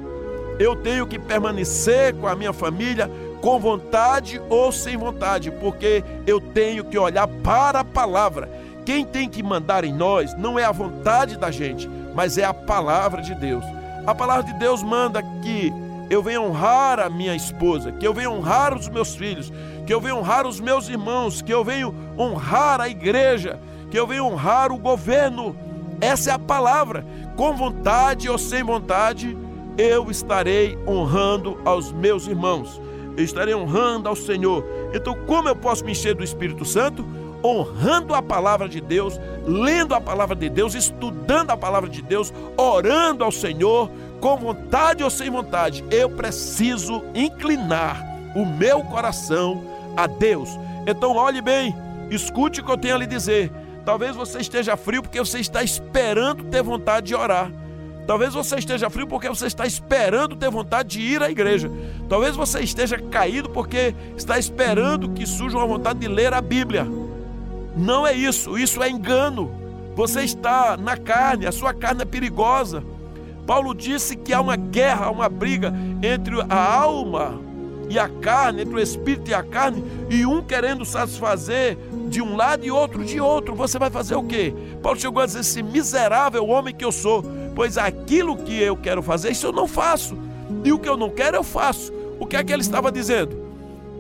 Eu 0.60 0.76
tenho 0.76 1.08
que 1.08 1.18
permanecer 1.18 2.14
com 2.16 2.28
a 2.28 2.36
minha 2.36 2.52
família 2.52 3.10
com 3.42 3.58
vontade 3.58 4.42
ou 4.50 4.72
sem 4.74 4.98
vontade, 4.98 5.52
porque 5.52 6.04
eu 6.28 6.42
tenho 6.42 6.84
que 6.84 6.98
olhar 6.98 7.28
para 7.28 7.80
a 7.80 7.86
palavra. 7.86 8.50
Quem 8.86 9.06
tem 9.06 9.30
que 9.30 9.42
mandar 9.42 9.86
em 9.86 9.94
nós 9.94 10.34
não 10.38 10.60
é 10.60 10.66
a 10.66 10.72
vontade 10.72 11.38
da 11.38 11.50
gente, 11.50 11.88
mas 12.14 12.38
é 12.38 12.44
a 12.44 12.54
palavra 12.54 13.22
de 13.22 13.34
Deus. 13.36 13.64
A 14.06 14.14
palavra 14.14 14.44
de 14.44 14.54
Deus 14.60 14.84
manda 14.84 15.24
que 15.42 15.72
eu 16.10 16.22
venha 16.22 16.42
honrar 16.42 17.00
a 17.00 17.10
minha 17.10 17.36
esposa, 17.36 17.94
que 17.94 18.06
eu 18.06 18.14
venha 18.14 18.30
honrar 18.30 18.76
os 18.76 18.90
meus 18.90 19.16
filhos, 19.16 19.54
que 19.86 19.94
eu 19.94 20.02
venha 20.02 20.16
honrar 20.16 20.46
os 20.46 20.60
meus 20.60 20.90
irmãos, 20.90 21.42
que 21.42 21.54
eu 21.54 21.64
venha 21.64 21.94
honrar 22.18 22.82
a 22.82 22.90
igreja, 22.90 23.60
que 23.90 23.98
eu 23.98 24.08
venha 24.08 24.24
honrar 24.24 24.72
o 24.72 24.78
governo. 24.78 25.56
Essa 26.02 26.32
é 26.32 26.34
a 26.34 26.40
palavra. 26.40 27.06
Com 27.36 27.54
vontade 27.54 28.30
ou 28.30 28.38
sem 28.38 28.64
vontade, 28.64 29.38
eu 29.78 30.10
estarei 30.12 30.78
honrando 30.88 31.60
aos 31.66 31.92
meus 31.92 32.28
irmãos. 32.28 32.82
Eu 33.18 33.24
estarei 33.24 33.54
honrando 33.54 34.08
ao 34.08 34.16
Senhor. 34.16 34.66
Então, 34.94 35.16
como 35.26 35.50
eu 35.50 35.56
posso 35.56 35.84
me 35.84 35.92
encher 35.92 36.16
do 36.16 36.24
Espírito 36.24 36.66
Santo? 36.66 37.06
Honrando 37.44 38.14
a 38.14 38.22
palavra 38.22 38.68
de 38.68 38.82
Deus, 38.82 39.20
lendo 39.46 39.96
a 39.96 40.02
palavra 40.02 40.36
de 40.36 40.50
Deus, 40.50 40.76
estudando 40.76 41.52
a 41.52 41.58
palavra 41.58 41.90
de 41.90 42.02
Deus, 42.02 42.34
orando 42.58 43.24
ao 43.24 43.32
Senhor, 43.32 43.90
com 44.20 44.38
vontade 44.38 45.04
ou 45.04 45.10
sem 45.10 45.30
vontade. 45.30 45.84
Eu 45.90 46.10
preciso 46.10 47.04
inclinar 47.16 48.06
o 48.36 48.46
meu 48.46 48.82
coração 48.84 49.64
a 49.96 50.06
Deus. 50.08 50.50
Então, 50.86 51.16
olhe 51.16 51.42
bem, 51.42 51.76
escute 52.10 52.62
o 52.62 52.64
que 52.64 52.72
eu 52.72 52.78
tenho 52.78 52.96
a 52.96 52.98
lhe 52.98 53.08
dizer. 53.08 53.52
Talvez 53.90 54.16
você 54.16 54.38
esteja 54.38 54.78
frio 54.78 55.02
porque 55.02 55.18
você 55.18 55.40
está 55.40 55.64
esperando 55.64 56.44
ter 56.44 56.62
vontade 56.62 57.08
de 57.08 57.16
orar. 57.16 57.52
Talvez 58.06 58.36
você 58.36 58.58
esteja 58.58 58.88
frio 58.88 59.08
porque 59.08 59.28
você 59.28 59.48
está 59.48 59.66
esperando 59.66 60.36
ter 60.36 60.52
vontade 60.52 60.90
de 60.90 61.02
ir 61.02 61.24
à 61.24 61.32
igreja. 61.32 61.72
Talvez 62.08 62.36
você 62.36 62.60
esteja 62.60 63.00
caído 63.00 63.50
porque 63.50 63.96
está 64.16 64.38
esperando 64.38 65.10
que 65.10 65.26
surja 65.26 65.58
uma 65.58 65.66
vontade 65.66 65.98
de 65.98 66.08
ler 66.08 66.36
a 66.36 66.40
Bíblia. 66.40 66.86
Não 67.76 68.06
é 68.06 68.14
isso, 68.14 68.60
isso 68.60 68.84
é 68.84 68.92
engano. 68.92 69.50
Você 69.96 70.22
está 70.22 70.78
na 70.78 70.96
carne, 70.96 71.48
a 71.48 71.52
sua 71.52 71.74
carne 71.74 72.04
é 72.04 72.06
perigosa. 72.06 72.84
Paulo 73.48 73.74
disse 73.74 74.16
que 74.16 74.32
há 74.32 74.40
uma 74.40 74.56
guerra, 74.56 75.10
uma 75.10 75.28
briga 75.28 75.74
entre 76.04 76.36
a 76.48 76.74
alma 76.76 77.42
e 77.90 77.98
a 77.98 78.08
carne, 78.08 78.62
entre 78.62 78.76
o 78.76 78.80
espírito 78.80 79.32
e 79.32 79.34
a 79.34 79.42
carne, 79.42 79.84
e 80.12 80.28
um 80.28 80.44
querendo 80.44 80.86
satisfazer 80.86 81.76
de 82.10 82.22
um 82.22 82.36
lado 82.36 82.66
e 82.66 82.72
outro 82.72 83.06
de 83.06 83.22
outro. 83.22 83.56
Você 83.56 83.78
vai 83.78 83.90
fazer 83.90 84.16
o 84.16 84.24
quê? 84.24 84.54
Paulo 84.82 85.00
chegou 85.00 85.22
a 85.22 85.26
dizer: 85.26 85.40
esse 85.40 85.62
miserável 85.64 86.48
homem 86.48 86.74
que 86.74 86.84
eu 86.84 86.92
sou, 86.92 87.24
pois 87.56 87.78
aquilo 87.78 88.36
que 88.36 88.60
eu 88.60 88.76
quero 88.76 89.02
fazer, 89.02 89.32
isso 89.32 89.48
eu 89.48 89.52
não 89.52 89.68
faço, 89.68 90.18
e 90.64 90.74
o 90.74 90.80
que 90.80 90.90
eu 90.90 90.98
não 90.98 91.10
quero, 91.10 91.38
eu 91.38 91.44
faço. 91.44 91.94
O 92.20 92.26
que 92.26 92.36
é 92.36 92.44
que 92.44 92.52
ele 92.52 92.62
estava 92.62 92.92
dizendo? 92.92 93.40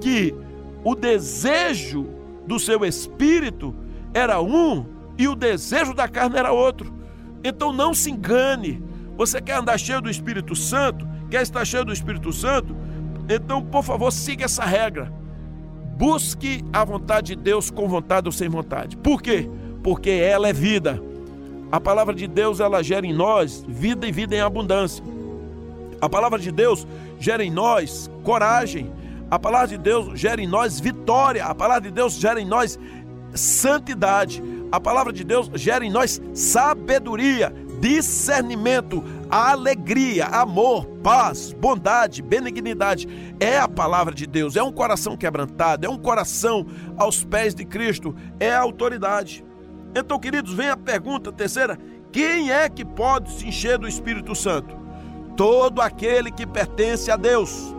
Que 0.01 0.35
o 0.83 0.95
desejo 0.95 2.07
do 2.45 2.59
seu 2.59 2.83
espírito 2.83 3.73
era 4.13 4.41
um 4.41 4.85
e 5.17 5.27
o 5.27 5.35
desejo 5.35 5.93
da 5.93 6.07
carne 6.07 6.37
era 6.37 6.51
outro. 6.51 6.93
Então 7.43 7.71
não 7.71 7.93
se 7.93 8.09
engane. 8.11 8.83
Você 9.15 9.41
quer 9.41 9.57
andar 9.57 9.77
cheio 9.77 10.01
do 10.01 10.09
Espírito 10.09 10.55
Santo? 10.55 11.07
Quer 11.29 11.41
estar 11.41 11.65
cheio 11.65 11.85
do 11.85 11.91
Espírito 11.91 12.31
Santo? 12.31 12.75
Então, 13.27 13.61
por 13.61 13.83
favor, 13.83 14.11
siga 14.11 14.45
essa 14.45 14.63
regra. 14.63 15.13
Busque 15.99 16.63
a 16.71 16.85
vontade 16.85 17.35
de 17.35 17.41
Deus 17.41 17.69
com 17.69 17.85
vontade 17.85 18.25
ou 18.25 18.31
sem 18.31 18.47
vontade. 18.47 18.95
Por 18.95 19.21
quê? 19.21 19.49
Porque 19.83 20.09
ela 20.09 20.47
é 20.47 20.53
vida. 20.53 21.03
A 21.69 21.77
palavra 21.77 22.15
de 22.15 22.25
Deus, 22.25 22.61
ela 22.61 22.81
gera 22.81 23.05
em 23.05 23.11
nós 23.11 23.65
vida 23.67 24.07
e 24.07 24.11
vida 24.13 24.33
em 24.33 24.39
abundância. 24.39 25.03
A 25.99 26.07
palavra 26.07 26.39
de 26.39 26.53
Deus 26.53 26.87
gera 27.19 27.43
em 27.43 27.51
nós 27.51 28.09
coragem. 28.23 28.89
A 29.29 29.37
palavra 29.37 29.67
de 29.67 29.77
Deus 29.77 30.17
gera 30.17 30.41
em 30.41 30.47
nós 30.47 30.79
vitória. 30.79 31.43
A 31.43 31.53
palavra 31.53 31.89
de 31.89 31.91
Deus 31.91 32.13
gera 32.13 32.39
em 32.39 32.45
nós 32.45 32.79
santidade. 33.35 34.41
A 34.71 34.79
palavra 34.79 35.11
de 35.11 35.25
Deus 35.25 35.51
gera 35.55 35.83
em 35.83 35.91
nós 35.91 36.21
sabedoria, 36.33 37.53
discernimento, 37.81 39.03
alegria, 39.29 40.25
amor, 40.25 40.86
paz, 41.03 41.53
bondade, 41.53 42.21
benignidade. 42.21 43.07
É 43.39 43.59
a 43.59 43.67
palavra 43.67 44.13
de 44.13 44.25
Deus, 44.25 44.55
é 44.55 44.63
um 44.63 44.71
coração 44.71 45.15
quebrantado, 45.15 45.86
é 45.86 45.89
um 45.89 45.98
coração 45.98 46.65
aos 46.98 47.24
pés 47.24 47.53
de 47.53 47.63
Cristo, 47.63 48.15
é 48.39 48.51
a 48.51 48.62
autoridade. 48.62 49.45
Então, 49.95 50.19
queridos, 50.19 50.53
vem 50.53 50.69
a 50.69 50.77
pergunta 50.77 51.31
terceira: 51.31 51.77
quem 52.12 52.51
é 52.51 52.67
que 52.67 52.83
pode 52.83 53.31
se 53.31 53.48
encher 53.48 53.77
do 53.77 53.88
Espírito 53.88 54.33
Santo? 54.33 54.75
Todo 55.38 55.81
aquele 55.81 56.31
que 56.31 56.45
pertence 56.45 57.12
a 57.12 57.15
Deus. 57.15 57.75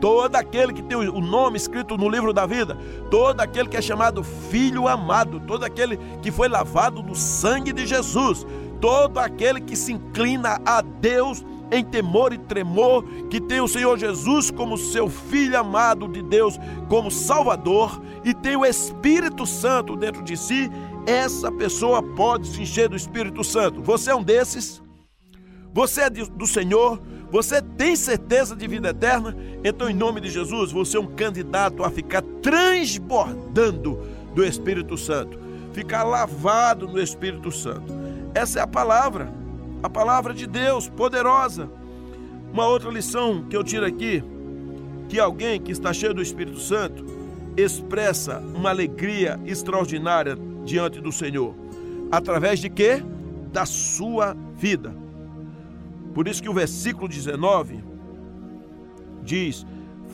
Todo 0.00 0.36
aquele 0.36 0.72
que 0.72 0.82
tem 0.82 0.96
o 0.96 1.20
nome 1.20 1.56
escrito 1.56 1.96
no 1.96 2.08
livro 2.08 2.32
da 2.32 2.46
vida, 2.46 2.78
todo 3.10 3.40
aquele 3.40 3.68
que 3.68 3.76
é 3.76 3.82
chamado 3.82 4.22
filho 4.22 4.86
amado, 4.86 5.40
todo 5.40 5.64
aquele 5.64 5.96
que 6.22 6.30
foi 6.30 6.48
lavado 6.48 7.02
no 7.02 7.16
sangue 7.16 7.72
de 7.72 7.84
Jesus, 7.84 8.46
todo 8.80 9.18
aquele 9.18 9.60
que 9.60 9.76
se 9.76 9.92
inclina 9.92 10.60
a 10.64 10.80
Deus 10.80 11.44
em 11.70 11.84
temor 11.84 12.32
e 12.32 12.38
tremor, 12.38 13.04
que 13.28 13.40
tem 13.40 13.60
o 13.60 13.68
Senhor 13.68 13.98
Jesus 13.98 14.50
como 14.50 14.76
seu 14.76 15.08
filho 15.08 15.58
amado 15.58 16.08
de 16.08 16.22
Deus, 16.22 16.58
como 16.88 17.10
Salvador, 17.10 18.00
e 18.24 18.32
tem 18.32 18.56
o 18.56 18.64
Espírito 18.64 19.44
Santo 19.44 19.96
dentro 19.96 20.22
de 20.22 20.36
si, 20.36 20.70
essa 21.06 21.50
pessoa 21.52 22.02
pode 22.02 22.48
se 22.48 22.62
encher 22.62 22.88
do 22.88 22.96
Espírito 22.96 23.44
Santo. 23.44 23.82
Você 23.82 24.10
é 24.10 24.14
um 24.14 24.22
desses? 24.22 24.82
Você 25.72 26.02
é 26.02 26.10
do 26.10 26.46
Senhor? 26.46 27.00
Você 27.30 27.60
tem 27.60 27.94
certeza 27.94 28.56
de 28.56 28.66
vida 28.66 28.88
eterna? 28.88 29.36
Então, 29.62 29.88
em 29.88 29.94
nome 29.94 30.20
de 30.20 30.30
Jesus, 30.30 30.72
você 30.72 30.96
é 30.96 31.00
um 31.00 31.06
candidato 31.06 31.84
a 31.84 31.90
ficar 31.90 32.22
transbordando 32.42 34.00
do 34.34 34.44
Espírito 34.44 34.96
Santo, 34.96 35.38
ficar 35.72 36.04
lavado 36.04 36.88
no 36.88 37.00
Espírito 37.00 37.50
Santo. 37.50 37.92
Essa 38.38 38.60
é 38.60 38.62
a 38.62 38.68
palavra, 38.68 39.32
a 39.82 39.90
palavra 39.90 40.32
de 40.32 40.46
Deus, 40.46 40.88
poderosa. 40.88 41.68
Uma 42.52 42.68
outra 42.68 42.88
lição 42.88 43.42
que 43.42 43.56
eu 43.56 43.64
tiro 43.64 43.84
aqui, 43.84 44.22
que 45.08 45.18
alguém 45.18 45.60
que 45.60 45.72
está 45.72 45.92
cheio 45.92 46.14
do 46.14 46.22
Espírito 46.22 46.60
Santo 46.60 47.04
expressa 47.56 48.38
uma 48.38 48.70
alegria 48.70 49.40
extraordinária 49.44 50.38
diante 50.64 51.00
do 51.00 51.10
Senhor. 51.10 51.52
Através 52.12 52.60
de 52.60 52.70
quê? 52.70 53.02
Da 53.52 53.66
sua 53.66 54.36
vida. 54.54 54.94
Por 56.14 56.28
isso 56.28 56.40
que 56.40 56.48
o 56.48 56.54
versículo 56.54 57.08
19 57.08 57.82
diz: 59.20 59.66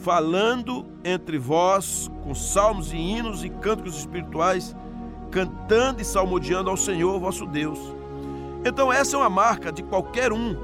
falando 0.03 0.87
entre 1.05 1.37
vós 1.37 2.11
com 2.23 2.35
salmos 2.35 2.91
e 2.91 2.97
hinos 2.97 3.45
e 3.45 3.51
cânticos 3.51 3.99
espirituais, 3.99 4.75
cantando 5.31 6.01
e 6.01 6.05
salmodiando 6.07 6.71
ao 6.71 6.77
Senhor 6.79 7.21
vosso 7.21 7.45
Deus. 7.45 7.79
Então, 8.65 8.93
essa 8.93 9.17
é 9.17 9.19
uma 9.19 9.31
marca 9.31 9.71
de 9.71 9.83
qualquer 9.83 10.33
um, 10.33 10.57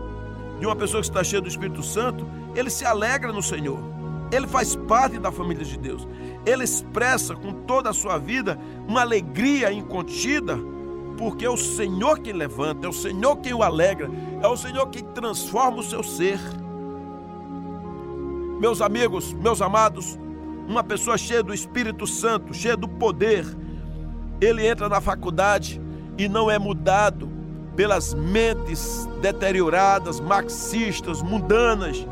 de 0.59 0.66
uma 0.66 0.75
pessoa 0.75 1.02
que 1.02 1.09
está 1.09 1.23
cheia 1.23 1.42
do 1.42 1.49
Espírito 1.49 1.83
Santo, 1.83 2.26
ele 2.54 2.71
se 2.71 2.85
alegra 2.85 3.33
no 3.33 3.42
Senhor. 3.42 3.78
Ele 4.33 4.47
faz 4.47 4.76
parte 4.76 5.19
da 5.19 5.30
família 5.30 5.64
de 5.64 5.78
Deus. 5.78 6.07
Ele 6.47 6.64
expressa 6.64 7.35
com 7.35 7.52
toda 7.52 7.90
a 7.90 7.92
sua 7.92 8.16
vida 8.16 8.59
uma 8.87 9.00
alegria 9.00 9.73
incontida 9.73 10.59
porque 11.21 11.45
é 11.45 11.50
o 11.50 11.57
Senhor 11.57 12.19
quem 12.21 12.33
levanta, 12.33 12.87
é 12.87 12.88
o 12.88 12.95
Senhor 12.95 13.37
quem 13.37 13.52
o 13.52 13.62
alegra, 13.62 14.11
é 14.42 14.47
o 14.47 14.57
Senhor 14.57 14.87
quem 14.87 15.04
transforma 15.04 15.80
o 15.80 15.83
seu 15.83 16.02
ser. 16.02 16.40
Meus 18.59 18.80
amigos, 18.80 19.35
meus 19.35 19.61
amados, 19.61 20.19
uma 20.66 20.83
pessoa 20.83 21.19
cheia 21.19 21.42
do 21.42 21.52
Espírito 21.52 22.07
Santo, 22.07 22.54
cheia 22.54 22.75
do 22.75 22.88
poder, 22.88 23.45
ele 24.40 24.66
entra 24.66 24.88
na 24.88 24.99
faculdade 24.99 25.78
e 26.16 26.26
não 26.26 26.50
é 26.50 26.59
mudado 26.59 27.30
pelas 27.77 28.15
mentes 28.15 29.09
deterioradas, 29.21 30.21
marxistas, 30.21 31.23
mundanas, 31.23 32.07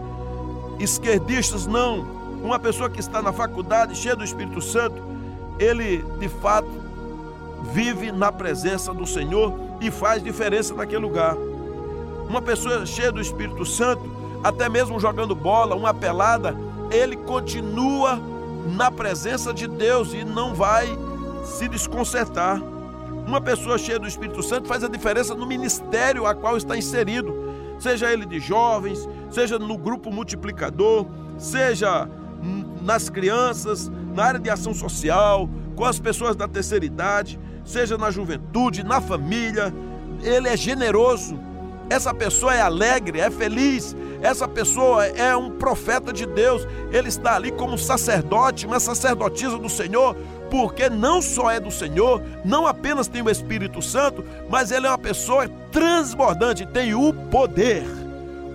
esquerdistas, 0.79 1.67
não. 1.67 2.19
Uma 2.43 2.59
pessoa 2.59 2.89
que 2.89 3.01
está 3.01 3.21
na 3.21 3.33
faculdade 3.33 3.97
cheia 3.97 4.15
do 4.15 4.25
Espírito 4.25 4.61
Santo, 4.61 5.03
ele 5.59 6.05
de 6.19 6.29
fato 6.29 6.69
vive 7.73 8.13
na 8.13 8.31
presença 8.31 8.95
do 8.95 9.07
Senhor 9.07 9.53
e 9.81 9.91
faz 9.91 10.23
diferença 10.23 10.75
naquele 10.75 11.03
lugar. 11.03 11.37
Uma 12.29 12.41
pessoa 12.41 12.85
cheia 12.87 13.11
do 13.11 13.21
Espírito 13.21 13.65
Santo, 13.65 14.03
até 14.45 14.69
mesmo 14.69 15.01
jogando 15.01 15.35
bola, 15.35 15.75
uma 15.75 15.93
pelada, 15.93 16.57
ele 16.91 17.17
continua 17.17 18.21
na 18.67 18.91
presença 18.91 19.53
de 19.53 19.67
Deus 19.67 20.13
e 20.13 20.25
não 20.25 20.55
vai 20.55 20.87
se 21.45 21.69
desconcertar. 21.69 22.63
Uma 23.29 23.41
pessoa 23.41 23.77
cheia 23.77 23.99
do 23.99 24.09
Espírito 24.09 24.43
Santo 24.43 24.67
faz 24.67 24.83
a 24.83 24.89
diferença 24.89 25.35
no 25.35 25.47
ministério 25.47 26.27
a 26.27 26.35
qual 26.35 26.57
está 26.57 26.77
inserido, 26.77 27.55
seja 27.79 28.11
ele 28.11 28.25
de 28.25 28.41
jovens, 28.41 29.07
seja 29.31 29.59
no 29.59 29.77
grupo 29.77 30.11
multiplicador, 30.11 31.07
seja 31.37 32.09
nas 32.83 33.11
crianças, 33.11 33.93
na 34.15 34.25
área 34.25 34.41
de 34.41 34.49
ação 34.49 34.73
social, 34.73 35.49
com 35.77 35.85
as 35.85 36.01
pessoas 36.01 36.35
da 36.35 36.49
terceira 36.49 36.87
idade 36.87 37.39
seja 37.69 37.99
na 37.99 38.11
juventude, 38.11 38.83
na 38.83 39.01
família. 39.01 39.73
Ele 40.23 40.49
é 40.49 40.57
generoso. 40.57 41.39
Essa 41.91 42.13
pessoa 42.15 42.55
é 42.55 42.61
alegre, 42.61 43.21
é 43.21 43.31
feliz. 43.31 43.95
Essa 44.23 44.49
pessoa 44.49 45.07
é 45.07 45.37
um 45.37 45.51
profeta 45.51 46.13
de 46.13 46.27
Deus. 46.27 46.67
Ele 46.91 47.09
está 47.09 47.37
ali 47.37 47.53
como 47.53 47.79
sacerdote, 47.79 48.67
uma 48.67 48.81
sacerdotisa 48.81 49.59
do 49.59 49.69
Senhor, 49.69 50.17
porque 50.51 50.89
não 50.89 51.21
só 51.21 51.51
é 51.51 51.61
do 51.61 51.71
Senhor, 51.71 52.23
não 52.45 52.67
apenas 52.67 53.09
tem 53.09 53.23
o 53.23 53.31
Espírito 53.31 53.83
Santo, 53.83 54.25
mas 54.49 54.71
ele 54.71 54.87
é 54.87 54.91
uma 54.91 54.99
pessoa 54.99 55.49
transbordante, 55.71 56.67
tem 56.67 56.95
o 56.95 57.13
poder. 57.13 57.85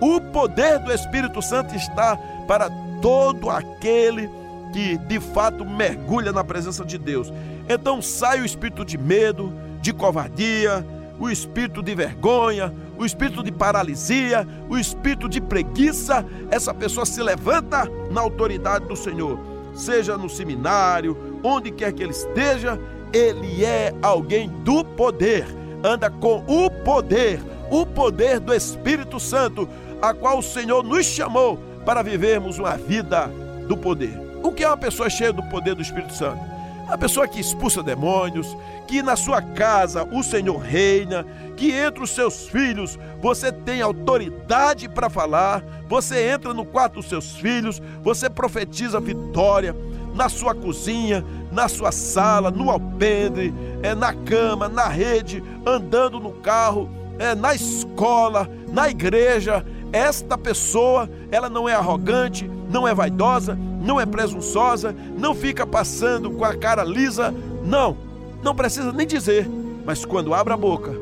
O 0.00 0.20
poder 0.20 0.78
do 0.80 0.92
Espírito 0.92 1.40
Santo 1.40 1.74
está 1.74 2.16
para 2.46 2.68
todo 3.00 3.50
aquele 3.50 4.28
que 4.72 4.98
de 4.98 5.20
fato 5.20 5.64
mergulha 5.64 6.32
na 6.32 6.42
presença 6.42 6.84
de 6.84 6.98
Deus. 6.98 7.32
Então 7.68 8.02
sai 8.02 8.40
o 8.40 8.44
espírito 8.44 8.84
de 8.84 8.98
medo, 8.98 9.52
de 9.80 9.92
covardia, 9.92 10.84
o 11.18 11.30
espírito 11.30 11.82
de 11.82 11.94
vergonha, 11.94 12.74
o 12.98 13.04
espírito 13.04 13.42
de 13.42 13.52
paralisia, 13.52 14.46
o 14.68 14.76
espírito 14.76 15.28
de 15.28 15.40
preguiça. 15.40 16.26
Essa 16.50 16.74
pessoa 16.74 17.06
se 17.06 17.22
levanta 17.22 17.88
na 18.10 18.20
autoridade 18.20 18.86
do 18.86 18.96
Senhor, 18.96 19.38
seja 19.74 20.18
no 20.18 20.28
seminário, 20.28 21.33
onde 21.44 21.70
quer 21.70 21.92
que 21.92 22.02
ele 22.02 22.12
esteja, 22.12 22.80
ele 23.12 23.64
é 23.64 23.94
alguém 24.02 24.48
do 24.48 24.82
poder, 24.82 25.46
anda 25.84 26.10
com 26.10 26.42
o 26.48 26.70
poder, 26.70 27.40
o 27.70 27.84
poder 27.84 28.40
do 28.40 28.54
Espírito 28.54 29.20
Santo, 29.20 29.68
a 30.00 30.14
qual 30.14 30.38
o 30.38 30.42
Senhor 30.42 30.82
nos 30.82 31.04
chamou 31.04 31.58
para 31.84 32.02
vivermos 32.02 32.58
uma 32.58 32.76
vida 32.76 33.30
do 33.68 33.76
poder. 33.76 34.18
O 34.42 34.50
que 34.50 34.64
é 34.64 34.68
uma 34.68 34.76
pessoa 34.76 35.10
cheia 35.10 35.32
do 35.32 35.42
poder 35.44 35.74
do 35.74 35.82
Espírito 35.82 36.14
Santo? 36.14 36.40
A 36.88 36.98
pessoa 36.98 37.26
que 37.26 37.40
expulsa 37.40 37.82
demônios, 37.82 38.46
que 38.86 39.02
na 39.02 39.16
sua 39.16 39.40
casa 39.40 40.04
o 40.04 40.22
Senhor 40.22 40.58
reina, 40.58 41.24
que 41.56 41.72
entre 41.72 42.02
os 42.02 42.10
seus 42.10 42.46
filhos 42.48 42.98
você 43.22 43.50
tem 43.50 43.80
autoridade 43.80 44.88
para 44.88 45.08
falar, 45.08 45.62
você 45.88 46.28
entra 46.28 46.52
no 46.52 46.64
quarto 46.64 46.94
dos 46.94 47.08
seus 47.08 47.36
filhos, 47.36 47.80
você 48.02 48.28
profetiza 48.28 49.00
vitória 49.00 49.74
na 50.14 50.28
sua 50.28 50.54
cozinha, 50.54 51.24
na 51.50 51.68
sua 51.68 51.90
sala, 51.90 52.50
no 52.50 52.70
alpendre, 52.70 53.52
é, 53.82 53.94
na 53.94 54.14
cama, 54.14 54.68
na 54.68 54.86
rede, 54.86 55.42
andando 55.66 56.20
no 56.20 56.32
carro, 56.32 56.88
é, 57.18 57.34
na 57.34 57.54
escola, 57.54 58.48
na 58.68 58.88
igreja. 58.88 59.64
Esta 59.92 60.38
pessoa, 60.38 61.08
ela 61.30 61.48
não 61.50 61.68
é 61.68 61.74
arrogante, 61.74 62.48
não 62.70 62.86
é 62.86 62.94
vaidosa, 62.94 63.58
não 63.80 64.00
é 64.00 64.06
presunçosa, 64.06 64.94
não 65.16 65.34
fica 65.34 65.66
passando 65.66 66.30
com 66.30 66.44
a 66.44 66.54
cara 66.54 66.82
lisa, 66.82 67.34
não, 67.64 67.96
não 68.42 68.54
precisa 68.54 68.92
nem 68.92 69.06
dizer, 69.06 69.48
mas 69.84 70.04
quando 70.04 70.34
abre 70.34 70.52
a 70.52 70.56
boca, 70.56 70.92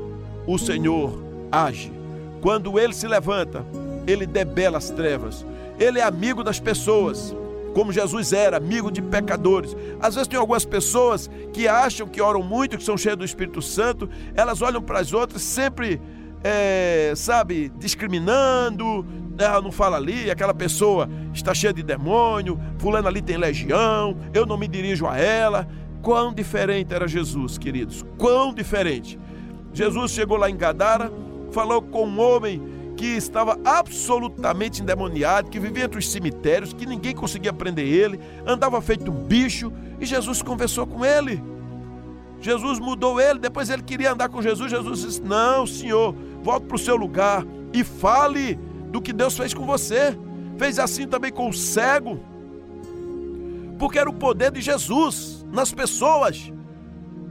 o 0.46 0.58
Senhor 0.58 1.12
age. 1.50 1.92
Quando 2.40 2.78
ele 2.78 2.92
se 2.92 3.06
levanta, 3.06 3.64
ele 4.06 4.26
debela 4.26 4.78
as 4.78 4.90
trevas. 4.90 5.46
Ele 5.78 6.00
é 6.00 6.02
amigo 6.02 6.42
das 6.42 6.58
pessoas, 6.58 7.34
como 7.72 7.92
Jesus 7.92 8.32
era, 8.32 8.56
amigo 8.56 8.90
de 8.90 9.02
pecadores. 9.02 9.76
Às 10.00 10.14
vezes 10.14 10.28
tem 10.28 10.38
algumas 10.38 10.64
pessoas 10.64 11.30
que 11.52 11.66
acham 11.66 12.06
que 12.06 12.20
oram 12.20 12.42
muito, 12.42 12.76
que 12.76 12.84
são 12.84 12.96
cheias 12.96 13.16
do 13.16 13.24
Espírito 13.24 13.60
Santo, 13.60 14.08
elas 14.34 14.62
olham 14.62 14.82
para 14.82 15.00
as 15.00 15.12
outras 15.12 15.42
sempre, 15.42 16.00
é, 16.44 17.12
sabe, 17.16 17.70
discriminando, 17.78 19.06
ela 19.38 19.60
não 19.60 19.72
fala 19.72 19.96
ali, 19.96 20.30
aquela 20.30 20.54
pessoa 20.54 21.08
está 21.32 21.54
cheia 21.54 21.72
de 21.72 21.82
demônio, 21.82 22.58
fulano 22.78 23.08
ali 23.08 23.22
tem 23.22 23.36
legião, 23.36 24.16
eu 24.34 24.46
não 24.46 24.56
me 24.56 24.68
dirijo 24.68 25.06
a 25.06 25.18
ela. 25.18 25.66
Quão 26.02 26.34
diferente 26.34 26.92
era 26.92 27.06
Jesus, 27.06 27.56
queridos, 27.56 28.04
quão 28.18 28.52
diferente. 28.52 29.18
Jesus 29.72 30.10
chegou 30.10 30.36
lá 30.36 30.50
em 30.50 30.56
Gadara, 30.56 31.12
falou 31.52 31.80
com 31.80 32.06
um 32.06 32.20
homem 32.20 32.60
que 33.02 33.16
estava 33.16 33.58
absolutamente 33.64 34.80
endemoniado, 34.80 35.50
que 35.50 35.58
vivia 35.58 35.86
entre 35.86 35.98
os 35.98 36.08
cemitérios, 36.08 36.72
que 36.72 36.86
ninguém 36.86 37.12
conseguia 37.12 37.52
prender 37.52 37.84
ele, 37.84 38.20
andava 38.46 38.80
feito 38.80 39.10
um 39.10 39.24
bicho, 39.24 39.72
e 39.98 40.06
Jesus 40.06 40.40
conversou 40.40 40.86
com 40.86 41.04
ele. 41.04 41.42
Jesus 42.40 42.78
mudou 42.78 43.20
ele, 43.20 43.40
depois 43.40 43.70
ele 43.70 43.82
queria 43.82 44.12
andar 44.12 44.28
com 44.28 44.40
Jesus. 44.40 44.70
Jesus 44.70 45.00
disse: 45.00 45.20
Não, 45.20 45.66
senhor, 45.66 46.14
volte 46.44 46.66
para 46.66 46.76
o 46.76 46.78
seu 46.78 46.94
lugar 46.94 47.44
e 47.72 47.82
fale 47.82 48.54
do 48.92 49.02
que 49.02 49.12
Deus 49.12 49.36
fez 49.36 49.52
com 49.52 49.66
você. 49.66 50.16
Fez 50.56 50.78
assim 50.78 51.08
também 51.08 51.32
com 51.32 51.48
o 51.48 51.52
cego. 51.52 52.20
Porque 53.80 53.98
era 53.98 54.08
o 54.08 54.14
poder 54.14 54.52
de 54.52 54.60
Jesus 54.60 55.44
nas 55.50 55.72
pessoas. 55.72 56.52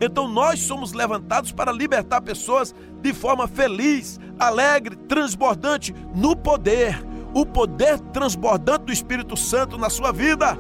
Então 0.02 0.28
nós 0.28 0.60
somos 0.60 0.94
levantados 0.94 1.52
para 1.52 1.72
libertar 1.72 2.22
pessoas 2.22 2.74
de 3.04 3.14
forma 3.14 3.48
feliz, 3.48 4.20
alegre, 4.40 4.96
transbordante 4.96 5.94
no 6.16 6.36
poder. 6.36 7.00
O 7.36 7.46
poder 7.46 8.00
transbordante 8.12 8.86
do 8.86 8.92
Espírito 8.92 9.38
Santo 9.38 9.78
na 9.78 9.92
sua 9.92 10.12
vida. 10.12 10.58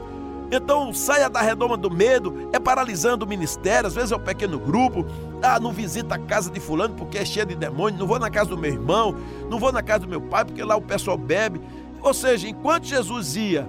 Então 0.52 0.94
saia 0.94 1.30
da 1.30 1.42
redoma 1.42 1.76
do 1.76 1.90
medo, 1.90 2.50
é 2.54 2.60
paralisando 2.60 3.26
o 3.26 3.28
ministério, 3.28 3.88
às 3.88 3.96
vezes 3.96 4.12
é 4.12 4.16
um 4.16 4.20
pequeno 4.20 4.60
grupo. 4.60 5.06
Ah, 5.42 5.60
não 5.60 5.72
visita 5.72 6.16
a 6.16 6.20
casa 6.20 6.52
de 6.52 6.60
fulano 6.60 6.94
porque 6.94 7.18
é 7.18 7.26
cheia 7.26 7.46
de 7.46 7.56
demônio, 7.56 7.98
não 7.98 8.06
vou 8.06 8.20
na 8.20 8.30
casa 8.30 8.52
do 8.52 8.58
meu 8.58 8.72
irmão, 8.72 9.16
não 9.50 9.58
vou 9.58 9.72
na 9.72 9.82
casa 9.82 10.02
do 10.02 10.08
meu 10.08 10.22
pai 10.22 10.46
porque 10.46 10.64
lá 10.64 10.76
o 10.76 10.82
pessoal 10.82 11.18
bebe. 11.18 11.60
Ou 12.02 12.14
seja, 12.14 12.48
enquanto 12.48 12.86
Jesus 12.86 13.36
ia, 13.36 13.68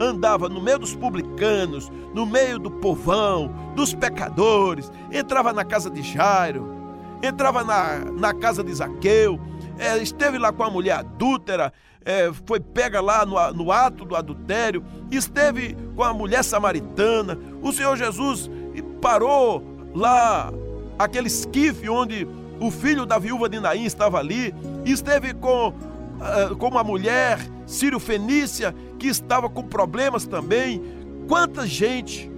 andava 0.00 0.48
no 0.48 0.60
meio 0.60 0.78
dos 0.78 0.94
publicanos, 0.94 1.90
no 2.14 2.24
meio 2.24 2.58
do 2.58 2.70
povão, 2.70 3.52
dos 3.74 3.94
pecadores, 3.94 4.90
entrava 5.12 5.52
na 5.52 5.64
casa 5.64 5.90
de 5.90 6.02
Jairo, 6.02 6.66
entrava 7.22 7.64
na, 7.64 8.04
na 8.12 8.34
casa 8.34 8.62
de 8.62 8.72
Zaqueu, 8.72 9.40
é, 9.78 9.98
esteve 9.98 10.38
lá 10.38 10.52
com 10.52 10.62
a 10.62 10.70
mulher 10.70 10.98
adúltera, 10.98 11.72
é, 12.04 12.30
foi 12.46 12.60
pega 12.60 13.00
lá 13.00 13.26
no, 13.26 13.52
no 13.52 13.72
ato 13.72 14.04
do 14.04 14.16
adultério, 14.16 14.84
esteve 15.10 15.76
com 15.94 16.02
a 16.02 16.12
mulher 16.12 16.42
samaritana. 16.42 17.38
O 17.62 17.72
Senhor 17.72 17.96
Jesus 17.96 18.50
parou 19.00 19.62
lá, 19.94 20.52
aquele 20.98 21.26
esquife 21.26 21.88
onde 21.88 22.26
o 22.60 22.70
filho 22.70 23.06
da 23.06 23.18
viúva 23.18 23.48
de 23.48 23.60
Naim 23.60 23.84
estava 23.84 24.18
ali, 24.18 24.54
esteve 24.84 25.34
com, 25.34 25.68
uh, 25.68 26.56
com 26.56 26.68
uma 26.68 26.82
mulher 26.82 27.38
sírio-fenícia 27.68 28.74
que 28.98 29.06
estava 29.06 29.48
com 29.48 29.62
problemas 29.62 30.24
também. 30.24 30.82
Quanta 31.28 31.66
gente! 31.66 32.30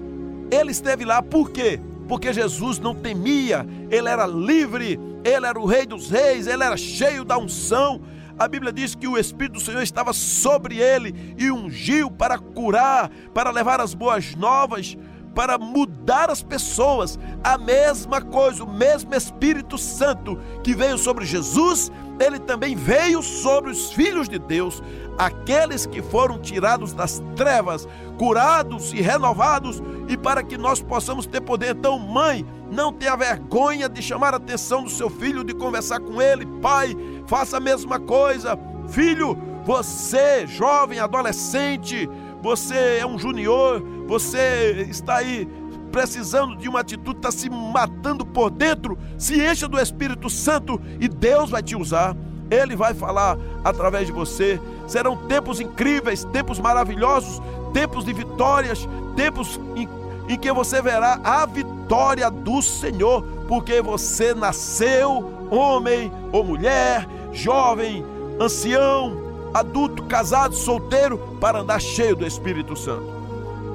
Ele 0.50 0.72
esteve 0.72 1.04
lá 1.04 1.22
por 1.22 1.50
quê? 1.50 1.80
Porque 2.08 2.32
Jesus 2.32 2.80
não 2.80 2.92
temia, 2.92 3.64
ele 3.88 4.08
era 4.08 4.26
livre, 4.26 4.98
ele 5.24 5.46
era 5.46 5.58
o 5.58 5.64
rei 5.64 5.86
dos 5.86 6.10
reis, 6.10 6.48
ele 6.48 6.64
era 6.64 6.76
cheio 6.76 7.24
da 7.24 7.38
unção. 7.38 8.02
A 8.36 8.48
Bíblia 8.48 8.72
diz 8.72 8.96
que 8.96 9.06
o 9.06 9.16
Espírito 9.16 9.54
do 9.54 9.60
Senhor 9.60 9.82
estava 9.82 10.12
sobre 10.12 10.78
ele 10.78 11.34
e 11.38 11.52
ungiu 11.52 12.10
para 12.10 12.36
curar, 12.36 13.10
para 13.32 13.50
levar 13.50 13.80
as 13.80 13.94
boas 13.94 14.34
novas, 14.34 14.96
para 15.34 15.58
mudar 15.58 16.30
as 16.30 16.42
pessoas. 16.42 17.18
A 17.42 17.56
mesma 17.56 18.20
coisa, 18.20 18.64
o 18.64 18.72
mesmo 18.72 19.14
Espírito 19.14 19.78
Santo 19.78 20.38
que 20.62 20.74
veio 20.74 20.98
sobre 20.98 21.24
Jesus, 21.24 21.90
ele 22.20 22.38
também 22.38 22.74
veio 22.76 23.22
sobre 23.22 23.70
os 23.70 23.92
filhos 23.92 24.28
de 24.28 24.38
Deus, 24.38 24.82
aqueles 25.16 25.86
que 25.86 26.02
foram 26.02 26.38
tirados 26.38 26.92
das 26.92 27.22
trevas, 27.34 27.88
curados 28.18 28.92
e 28.92 29.00
renovados, 29.00 29.82
e 30.06 30.16
para 30.16 30.42
que 30.42 30.58
nós 30.58 30.82
possamos 30.82 31.26
ter 31.26 31.40
poder. 31.40 31.74
Então, 31.74 31.98
mãe, 31.98 32.46
não 32.70 32.92
tenha 32.92 33.16
vergonha 33.16 33.88
de 33.88 34.02
chamar 34.02 34.34
a 34.34 34.36
atenção 34.36 34.84
do 34.84 34.90
seu 34.90 35.08
filho, 35.08 35.42
de 35.42 35.54
conversar 35.54 36.00
com 36.00 36.20
ele. 36.20 36.46
Pai, 36.60 36.94
faça 37.26 37.56
a 37.56 37.60
mesma 37.60 37.98
coisa. 37.98 38.58
Filho, 38.88 39.36
você, 39.64 40.46
jovem, 40.46 40.98
adolescente, 40.98 42.08
você 42.42 42.98
é 43.00 43.06
um 43.06 43.18
junior, 43.18 43.82
você 44.06 44.86
está 44.88 45.16
aí 45.16 45.48
precisando 45.90 46.56
de 46.56 46.68
uma 46.68 46.80
atitude, 46.80 47.18
está 47.18 47.30
se 47.30 47.50
matando 47.50 48.24
por 48.24 48.50
dentro, 48.50 48.98
se 49.18 49.40
encha 49.40 49.66
do 49.66 49.78
Espírito 49.78 50.30
Santo 50.30 50.80
e 51.00 51.08
Deus 51.08 51.50
vai 51.50 51.62
te 51.62 51.76
usar. 51.76 52.16
Ele 52.50 52.74
vai 52.74 52.94
falar 52.94 53.38
através 53.64 54.06
de 54.06 54.12
você. 54.12 54.60
Serão 54.86 55.16
tempos 55.28 55.60
incríveis, 55.60 56.24
tempos 56.24 56.58
maravilhosos, 56.58 57.40
tempos 57.72 58.04
de 58.04 58.12
vitórias, 58.12 58.88
tempos 59.14 59.60
em, 59.76 59.88
em 60.28 60.36
que 60.36 60.52
você 60.52 60.82
verá 60.82 61.20
a 61.22 61.46
vitória 61.46 62.28
do 62.30 62.60
Senhor, 62.60 63.22
porque 63.46 63.80
você 63.80 64.34
nasceu, 64.34 65.48
homem 65.50 66.10
ou 66.32 66.42
mulher, 66.42 67.06
jovem, 67.32 68.04
ancião, 68.40 69.16
adulto, 69.52 70.04
casado, 70.04 70.54
solteiro, 70.54 71.18
para 71.40 71.60
andar 71.60 71.80
cheio 71.80 72.16
do 72.16 72.26
Espírito 72.26 72.76
Santo. 72.76 73.04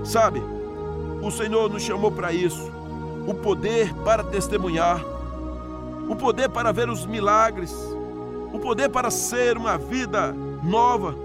Sabe, 0.04 0.42
o 1.22 1.32
Senhor 1.32 1.70
nos 1.70 1.82
chamou 1.82 2.12
para 2.12 2.32
isso 2.32 2.72
o 3.28 3.34
poder 3.34 3.94
para 4.04 4.24
testemunhar, 4.24 5.04
o 6.08 6.16
poder 6.16 6.50
para 6.50 6.72
ver 6.72 6.90
os 6.90 7.06
milagres, 7.06 7.74
o 8.54 8.60
poder 8.60 8.90
para 8.90 9.10
ser 9.10 9.58
uma 9.58 9.78
vida 9.78 10.32
nova, 10.64 11.16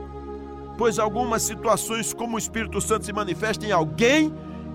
pois 0.78 0.98
algumas 0.98 1.42
situações, 1.42 2.14
como 2.14 2.36
o 2.36 2.38
Espírito 2.38 2.80
Santo 2.80 3.04
se 3.04 3.12
manifesta 3.12 3.66
em 3.66 3.72
alguém 3.72 4.32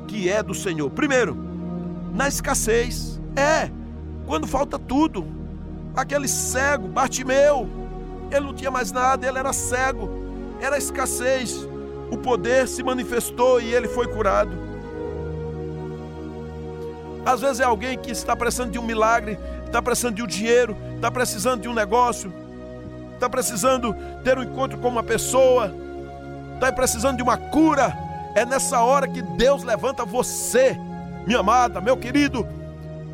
que 0.08 0.30
é 0.30 0.44
do 0.44 0.54
Senhor. 0.54 0.90
Primeiro, 0.92 1.36
na 2.14 2.28
escassez, 2.28 3.20
é, 3.36 3.72
quando 4.26 4.48
falta 4.48 4.78
tudo. 4.78 5.26
Aquele 5.96 6.28
cego, 6.28 6.88
Bartimeu, 6.88 7.68
ele 8.32 8.46
não 8.46 8.54
tinha 8.54 8.72
mais 8.72 8.92
nada, 8.92 9.28
ele 9.28 9.38
era 9.38 9.54
cego, 9.54 10.10
era 10.60 10.78
escassez. 10.78 11.68
O 12.12 12.18
poder 12.18 12.68
se 12.68 12.84
manifestou 12.84 13.60
e 13.60 13.74
ele 13.74 13.88
foi 13.88 14.08
curado. 14.08 14.52
Às 17.26 17.42
vezes 17.42 17.60
é 17.60 17.64
alguém 17.64 17.98
que 17.98 18.12
está 18.12 18.36
precisando 18.36 18.72
de 18.72 18.78
um 18.78 18.84
milagre, 18.84 19.40
está 19.66 19.82
precisando 19.82 20.16
de 20.16 20.24
um 20.24 20.28
dinheiro, 20.28 20.78
está 20.96 21.10
precisando 21.10 21.62
de 21.62 21.68
um 21.68 21.74
negócio, 21.74 22.32
está 23.16 23.28
precisando 23.28 23.96
ter 24.24 24.38
um 24.38 24.44
encontro 24.44 24.78
com 24.78 24.88
uma 24.88 25.02
pessoa, 25.02 25.74
está 26.54 26.72
precisando 26.72 27.18
de 27.18 27.24
uma 27.24 27.38
cura. 27.38 27.98
É 28.36 28.46
nessa 28.46 28.82
hora 28.82 29.08
que 29.08 29.22
Deus 29.22 29.64
levanta 29.64 30.06
você, 30.06 30.78
minha 31.26 31.40
amada, 31.40 31.82
meu 31.82 31.98
querido, 31.98 32.48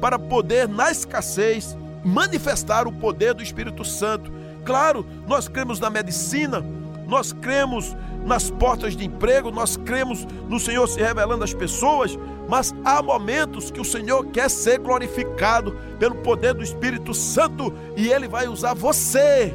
para 0.01 0.19
poder, 0.19 0.67
na 0.67 0.91
escassez, 0.91 1.77
manifestar 2.03 2.87
o 2.87 2.91
poder 2.91 3.33
do 3.33 3.43
Espírito 3.43 3.85
Santo. 3.85 4.31
Claro, 4.63 5.05
nós 5.27 5.47
cremos 5.47 5.79
na 5.79 5.89
medicina, 5.89 6.63
nós 7.07 7.33
cremos 7.33 7.95
nas 8.25 8.49
portas 8.49 8.95
de 8.95 9.05
emprego, 9.05 9.51
nós 9.51 9.75
cremos 9.75 10.25
no 10.47 10.59
Senhor 10.59 10.87
se 10.87 10.99
revelando 10.99 11.43
às 11.43 11.53
pessoas, 11.53 12.17
mas 12.47 12.73
há 12.85 13.01
momentos 13.01 13.71
que 13.71 13.81
o 13.81 13.85
Senhor 13.85 14.25
quer 14.27 14.49
ser 14.49 14.79
glorificado 14.79 15.75
pelo 15.97 16.15
poder 16.15 16.53
do 16.53 16.63
Espírito 16.63 17.13
Santo 17.13 17.73
e 17.97 18.11
Ele 18.11 18.27
vai 18.27 18.47
usar 18.47 18.73
você 18.75 19.53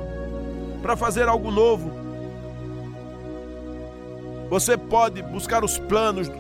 para 0.83 0.97
fazer 0.97 1.29
algo 1.29 1.51
novo. 1.51 1.93
Você 4.51 4.77
pode 4.77 5.23
buscar 5.23 5.65
os 5.65 5.79
planos 5.79 6.31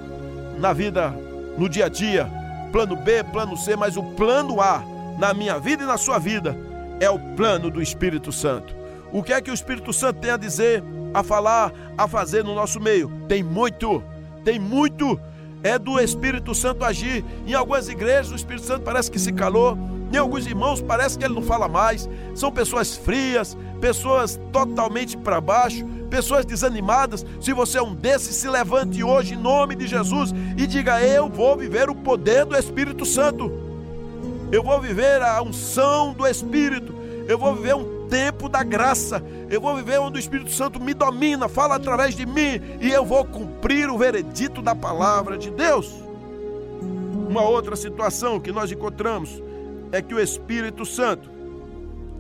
na 0.58 0.72
vida, 0.72 1.10
no 1.56 1.68
dia 1.68 1.86
a 1.86 1.88
dia, 1.88 2.30
plano 2.72 2.96
B, 2.96 3.22
plano 3.24 3.56
C, 3.56 3.76
mas 3.76 3.96
o 3.96 4.02
plano 4.02 4.60
A 4.60 4.82
na 5.18 5.32
minha 5.32 5.58
vida 5.58 5.84
e 5.84 5.86
na 5.86 5.96
sua 5.96 6.18
vida 6.18 6.65
é 7.00 7.10
o 7.10 7.18
plano 7.18 7.70
do 7.70 7.82
Espírito 7.82 8.32
Santo. 8.32 8.74
O 9.12 9.22
que 9.22 9.32
é 9.32 9.40
que 9.40 9.50
o 9.50 9.54
Espírito 9.54 9.92
Santo 9.92 10.20
tem 10.20 10.30
a 10.30 10.36
dizer, 10.36 10.82
a 11.14 11.22
falar, 11.22 11.72
a 11.96 12.08
fazer 12.08 12.44
no 12.44 12.54
nosso 12.54 12.80
meio? 12.80 13.10
Tem 13.28 13.42
muito, 13.42 14.02
tem 14.44 14.58
muito. 14.58 15.18
É 15.62 15.78
do 15.78 15.98
Espírito 15.98 16.54
Santo 16.54 16.84
agir. 16.84 17.24
Em 17.46 17.54
algumas 17.54 17.88
igrejas, 17.88 18.30
o 18.30 18.36
Espírito 18.36 18.66
Santo 18.66 18.82
parece 18.82 19.10
que 19.10 19.18
se 19.18 19.32
calou. 19.32 19.76
Em 20.12 20.16
alguns 20.16 20.46
irmãos, 20.46 20.80
parece 20.80 21.18
que 21.18 21.24
ele 21.24 21.34
não 21.34 21.42
fala 21.42 21.66
mais. 21.68 22.08
São 22.34 22.52
pessoas 22.52 22.96
frias, 22.96 23.56
pessoas 23.80 24.38
totalmente 24.52 25.16
para 25.16 25.40
baixo, 25.40 25.84
pessoas 26.08 26.44
desanimadas. 26.44 27.24
Se 27.40 27.52
você 27.52 27.78
é 27.78 27.82
um 27.82 27.94
desses, 27.94 28.36
se 28.36 28.48
levante 28.48 29.02
hoje 29.02 29.34
em 29.34 29.38
nome 29.38 29.74
de 29.74 29.86
Jesus 29.86 30.32
e 30.56 30.66
diga: 30.66 31.02
Eu 31.02 31.28
vou 31.28 31.56
viver 31.56 31.90
o 31.90 31.94
poder 31.94 32.44
do 32.44 32.56
Espírito 32.56 33.04
Santo. 33.04 33.65
Eu 34.52 34.62
vou 34.62 34.80
viver 34.80 35.22
a 35.22 35.42
unção 35.42 36.12
do 36.12 36.26
Espírito. 36.26 36.94
Eu 37.28 37.38
vou 37.38 37.54
viver 37.54 37.74
um 37.74 38.06
tempo 38.08 38.48
da 38.48 38.62
graça. 38.62 39.22
Eu 39.50 39.60
vou 39.60 39.74
viver 39.74 39.98
onde 39.98 40.18
o 40.18 40.20
Espírito 40.20 40.50
Santo 40.50 40.80
me 40.80 40.94
domina, 40.94 41.48
fala 41.48 41.76
através 41.76 42.14
de 42.14 42.24
mim 42.24 42.60
e 42.80 42.90
eu 42.90 43.04
vou 43.04 43.24
cumprir 43.24 43.90
o 43.90 43.98
veredito 43.98 44.62
da 44.62 44.74
palavra 44.74 45.36
de 45.36 45.50
Deus. 45.50 45.92
Uma 47.28 47.42
outra 47.42 47.74
situação 47.74 48.38
que 48.38 48.52
nós 48.52 48.70
encontramos 48.70 49.42
é 49.90 50.00
que 50.00 50.14
o 50.14 50.20
Espírito 50.20 50.84
Santo 50.84 51.30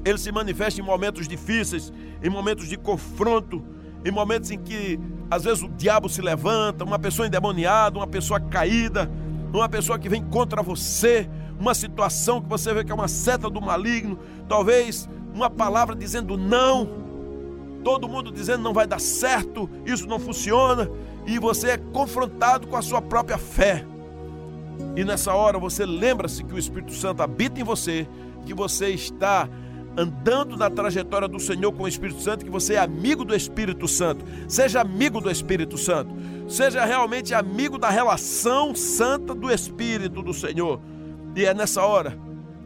ele 0.04 0.18
se 0.18 0.30
manifesta 0.30 0.80
em 0.80 0.84
momentos 0.84 1.26
difíceis, 1.26 1.92
em 2.22 2.30
momentos 2.30 2.68
de 2.68 2.76
confronto, 2.76 3.62
em 4.04 4.10
momentos 4.10 4.50
em 4.50 4.58
que 4.58 5.00
às 5.28 5.44
vezes 5.44 5.62
o 5.62 5.68
diabo 5.68 6.08
se 6.08 6.22
levanta, 6.22 6.84
uma 6.84 6.98
pessoa 6.98 7.26
endemoniada, 7.26 7.98
uma 7.98 8.06
pessoa 8.06 8.38
caída, 8.38 9.10
uma 9.52 9.68
pessoa 9.68 9.98
que 9.98 10.08
vem 10.08 10.22
contra 10.22 10.62
você, 10.62 11.28
uma 11.58 11.74
situação 11.74 12.40
que 12.40 12.48
você 12.48 12.72
vê 12.72 12.84
que 12.84 12.92
é 12.92 12.94
uma 12.94 13.08
seta 13.08 13.48
do 13.48 13.60
maligno, 13.60 14.18
talvez 14.48 15.08
uma 15.34 15.50
palavra 15.50 15.94
dizendo 15.94 16.36
não, 16.36 16.88
todo 17.82 18.08
mundo 18.08 18.32
dizendo 18.32 18.62
não 18.62 18.72
vai 18.72 18.86
dar 18.86 19.00
certo, 19.00 19.68
isso 19.84 20.06
não 20.06 20.18
funciona, 20.18 20.90
e 21.26 21.38
você 21.38 21.70
é 21.70 21.76
confrontado 21.76 22.66
com 22.66 22.76
a 22.76 22.82
sua 22.82 23.02
própria 23.02 23.38
fé. 23.38 23.84
E 24.94 25.04
nessa 25.04 25.32
hora 25.34 25.58
você 25.58 25.84
lembra-se 25.84 26.44
que 26.44 26.54
o 26.54 26.58
Espírito 26.58 26.92
Santo 26.92 27.22
habita 27.22 27.60
em 27.60 27.64
você, 27.64 28.06
que 28.44 28.54
você 28.54 28.88
está 28.90 29.48
andando 29.96 30.56
na 30.56 30.68
trajetória 30.68 31.26
do 31.26 31.40
Senhor 31.40 31.72
com 31.72 31.84
o 31.84 31.88
Espírito 31.88 32.20
Santo, 32.20 32.44
que 32.44 32.50
você 32.50 32.74
é 32.74 32.78
amigo 32.78 33.24
do 33.24 33.34
Espírito 33.34 33.88
Santo. 33.88 34.24
Seja 34.46 34.80
amigo 34.82 35.20
do 35.20 35.30
Espírito 35.30 35.78
Santo. 35.78 36.14
Seja 36.48 36.84
realmente 36.84 37.34
amigo 37.34 37.78
da 37.78 37.88
relação 37.88 38.74
santa 38.74 39.34
do 39.34 39.50
Espírito 39.50 40.22
do 40.22 40.34
Senhor. 40.34 40.80
E 41.36 41.44
é 41.44 41.52
nessa 41.52 41.84
hora 41.84 42.18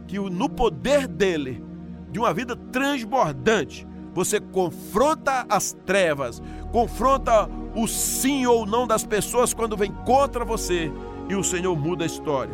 que 0.07 0.17
no 0.17 0.47
poder 0.49 1.05
dele, 1.05 1.61
de 2.09 2.17
uma 2.17 2.33
vida 2.33 2.55
transbordante, 2.55 3.85
você 4.13 4.39
confronta 4.39 5.45
as 5.49 5.73
trevas, 5.85 6.41
confronta 6.71 7.49
o 7.75 7.85
sim 7.85 8.45
ou 8.45 8.65
não 8.65 8.87
das 8.87 9.05
pessoas 9.05 9.53
quando 9.53 9.75
vem 9.75 9.91
contra 10.05 10.45
você 10.45 10.89
e 11.29 11.35
o 11.35 11.43
Senhor 11.43 11.75
muda 11.75 12.05
a 12.05 12.07
história. 12.07 12.53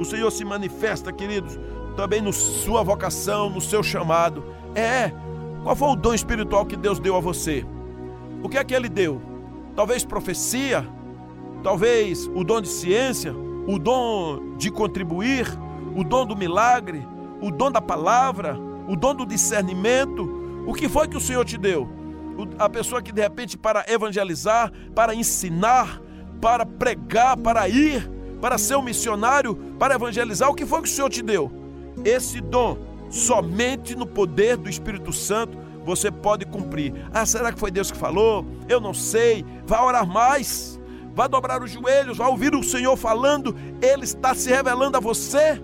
O 0.00 0.04
Senhor 0.04 0.30
se 0.32 0.44
manifesta, 0.44 1.12
queridos, 1.12 1.58
também 1.96 2.20
na 2.20 2.32
sua 2.32 2.82
vocação, 2.82 3.48
no 3.48 3.60
seu 3.60 3.84
chamado. 3.84 4.44
É, 4.74 5.12
qual 5.62 5.76
foi 5.76 5.88
o 5.88 5.96
dom 5.96 6.12
espiritual 6.12 6.66
que 6.66 6.76
Deus 6.76 6.98
deu 6.98 7.16
a 7.16 7.20
você? 7.20 7.64
O 8.42 8.48
que 8.48 8.58
é 8.58 8.64
que 8.64 8.74
ele 8.74 8.88
deu? 8.88 9.22
Talvez 9.74 10.04
profecia, 10.04 10.86
talvez 11.62 12.26
o 12.34 12.44
dom 12.44 12.60
de 12.60 12.68
ciência, 12.68 13.34
o 13.66 13.78
dom 13.78 14.56
de 14.56 14.70
contribuir, 14.70 15.46
o 15.94 16.04
dom 16.04 16.24
do 16.26 16.36
milagre, 16.36 17.06
o 17.40 17.50
dom 17.50 17.70
da 17.70 17.80
palavra, 17.80 18.56
o 18.88 18.96
dom 18.96 19.14
do 19.14 19.26
discernimento. 19.26 20.64
O 20.66 20.72
que 20.72 20.88
foi 20.88 21.08
que 21.08 21.16
o 21.16 21.20
Senhor 21.20 21.44
te 21.44 21.58
deu? 21.58 21.88
A 22.58 22.68
pessoa 22.68 23.02
que 23.02 23.12
de 23.12 23.22
repente 23.22 23.56
para 23.56 23.84
evangelizar, 23.88 24.72
para 24.94 25.14
ensinar, 25.14 26.00
para 26.40 26.66
pregar, 26.66 27.36
para 27.36 27.68
ir, 27.68 28.08
para 28.40 28.58
ser 28.58 28.76
um 28.76 28.82
missionário, 28.82 29.56
para 29.78 29.94
evangelizar, 29.94 30.50
o 30.50 30.54
que 30.54 30.66
foi 30.66 30.82
que 30.82 30.88
o 30.88 30.92
Senhor 30.92 31.08
te 31.08 31.22
deu? 31.22 31.50
Esse 32.04 32.40
dom, 32.40 32.76
somente 33.10 33.96
no 33.96 34.06
poder 34.06 34.56
do 34.56 34.68
Espírito 34.68 35.12
Santo, 35.12 35.56
você 35.84 36.10
pode 36.10 36.44
cumprir. 36.44 36.92
Ah, 37.12 37.24
será 37.24 37.52
que 37.52 37.58
foi 37.58 37.70
Deus 37.70 37.90
que 37.90 37.96
falou? 37.96 38.44
Eu 38.68 38.80
não 38.80 38.92
sei. 38.92 39.44
Vá 39.66 39.82
orar 39.82 40.06
mais. 40.06 40.75
Vá 41.16 41.26
dobrar 41.26 41.62
os 41.62 41.70
joelhos, 41.70 42.18
vá 42.18 42.28
ouvir 42.28 42.54
o 42.54 42.62
Senhor 42.62 42.94
falando. 42.94 43.56
Ele 43.80 44.04
está 44.04 44.34
se 44.34 44.50
revelando 44.50 44.98
a 44.98 45.00
você. 45.00 45.58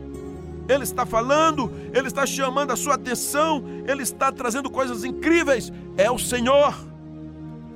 Ele 0.66 0.82
está 0.82 1.04
falando, 1.04 1.70
ele 1.92 2.06
está 2.06 2.24
chamando 2.24 2.70
a 2.70 2.76
sua 2.76 2.94
atenção, 2.94 3.62
ele 3.86 4.02
está 4.02 4.32
trazendo 4.32 4.70
coisas 4.70 5.04
incríveis. 5.04 5.70
É 5.98 6.10
o 6.10 6.18
Senhor. 6.18 6.74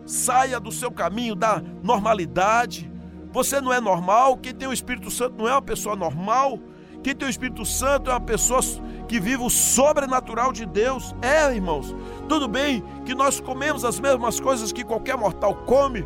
Saia 0.06 0.58
do 0.58 0.72
seu 0.72 0.90
caminho 0.90 1.34
da 1.34 1.62
normalidade. 1.82 2.90
Você 3.30 3.60
não 3.60 3.70
é 3.70 3.78
normal. 3.78 4.38
Quem 4.38 4.54
tem 4.54 4.66
o 4.66 4.72
Espírito 4.72 5.10
Santo 5.10 5.36
não 5.36 5.46
é 5.46 5.52
uma 5.52 5.60
pessoa 5.60 5.94
normal. 5.94 6.58
Quem 7.02 7.14
tem 7.14 7.28
o 7.28 7.30
Espírito 7.30 7.66
Santo 7.66 8.08
é 8.08 8.14
uma 8.14 8.20
pessoa 8.20 8.62
que 9.06 9.20
vive 9.20 9.42
o 9.42 9.50
sobrenatural 9.50 10.50
de 10.50 10.64
Deus. 10.64 11.14
É, 11.20 11.54
irmãos, 11.54 11.94
tudo 12.26 12.48
bem 12.48 12.82
que 13.04 13.14
nós 13.14 13.38
comemos 13.38 13.84
as 13.84 14.00
mesmas 14.00 14.40
coisas 14.40 14.72
que 14.72 14.82
qualquer 14.82 15.18
mortal 15.18 15.54
come. 15.66 16.02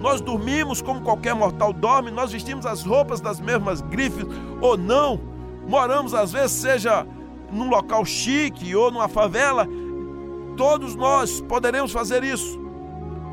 Nós 0.00 0.20
dormimos 0.20 0.80
como 0.80 1.02
qualquer 1.02 1.34
mortal 1.34 1.72
dorme, 1.72 2.10
nós 2.10 2.32
vestimos 2.32 2.64
as 2.64 2.82
roupas 2.82 3.20
das 3.20 3.38
mesmas 3.38 3.80
grifes 3.82 4.24
ou 4.60 4.76
não. 4.76 5.20
Moramos 5.68 6.14
às 6.14 6.32
vezes 6.32 6.52
seja 6.52 7.06
num 7.52 7.68
local 7.68 8.04
chique 8.04 8.74
ou 8.74 8.90
numa 8.90 9.08
favela. 9.08 9.68
Todos 10.56 10.94
nós 10.94 11.40
poderemos 11.42 11.92
fazer 11.92 12.24
isso. 12.24 12.58